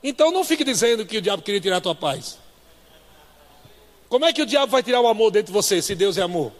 [0.03, 2.37] Então não fique dizendo que o diabo queria tirar a tua paz.
[4.09, 6.21] Como é que o diabo vai tirar o amor dentro de você, se Deus é
[6.21, 6.51] amor?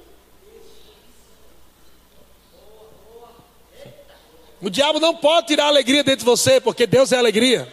[4.62, 7.72] O diabo não pode tirar a alegria dentro de você, porque Deus é alegria.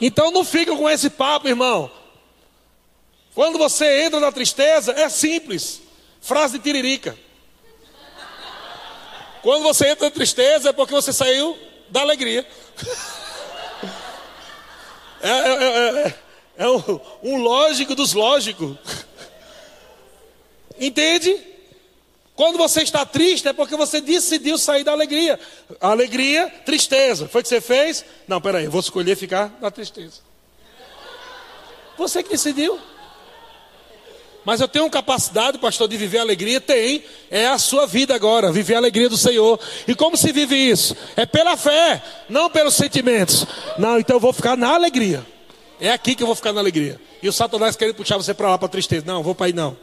[0.00, 1.90] Então não fica com esse papo, irmão.
[3.34, 5.82] Quando você entra na tristeza, é simples.
[6.20, 7.16] Frase de tiririca.
[9.42, 11.56] Quando você entra na tristeza, é porque você saiu
[11.88, 12.44] da alegria.
[15.22, 16.25] é, é, é, é.
[16.58, 18.76] É um, um lógico dos lógicos.
[20.78, 21.38] Entende?
[22.34, 25.40] Quando você está triste é porque você decidiu sair da alegria.
[25.80, 27.26] Alegria, tristeza.
[27.28, 28.04] Foi o que você fez?
[28.28, 30.20] Não, peraí, eu vou escolher ficar na tristeza.
[31.96, 32.78] Você que decidiu.
[34.44, 36.60] Mas eu tenho capacidade, pastor, de viver alegria?
[36.60, 37.02] Tem.
[37.30, 39.58] É a sua vida agora, viver a alegria do Senhor.
[39.88, 40.94] E como se vive isso?
[41.16, 43.46] É pela fé, não pelos sentimentos.
[43.78, 45.26] Não, então eu vou ficar na alegria.
[45.80, 47.00] É aqui que eu vou ficar na alegria.
[47.22, 49.04] E o Satanás querendo puxar você para lá para tristeza.
[49.06, 49.76] Não, vou para aí não.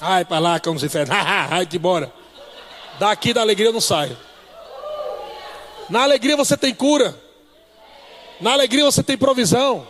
[0.00, 1.10] Ai, para lá, cão dos infernos.
[1.10, 2.12] Ai, embora.
[2.98, 4.16] Daqui da alegria eu não saio.
[5.88, 7.18] Na alegria você tem cura.
[8.40, 9.86] Na alegria você tem provisão.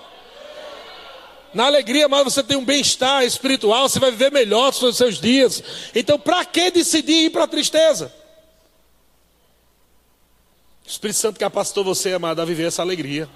[1.52, 5.62] Na alegria, mas você tem um bem-estar espiritual, você vai viver melhor os seus dias.
[5.94, 8.12] Então, para que decidir ir para a tristeza?
[10.86, 13.28] O Espírito Santo capacitou você, amado, a viver essa alegria.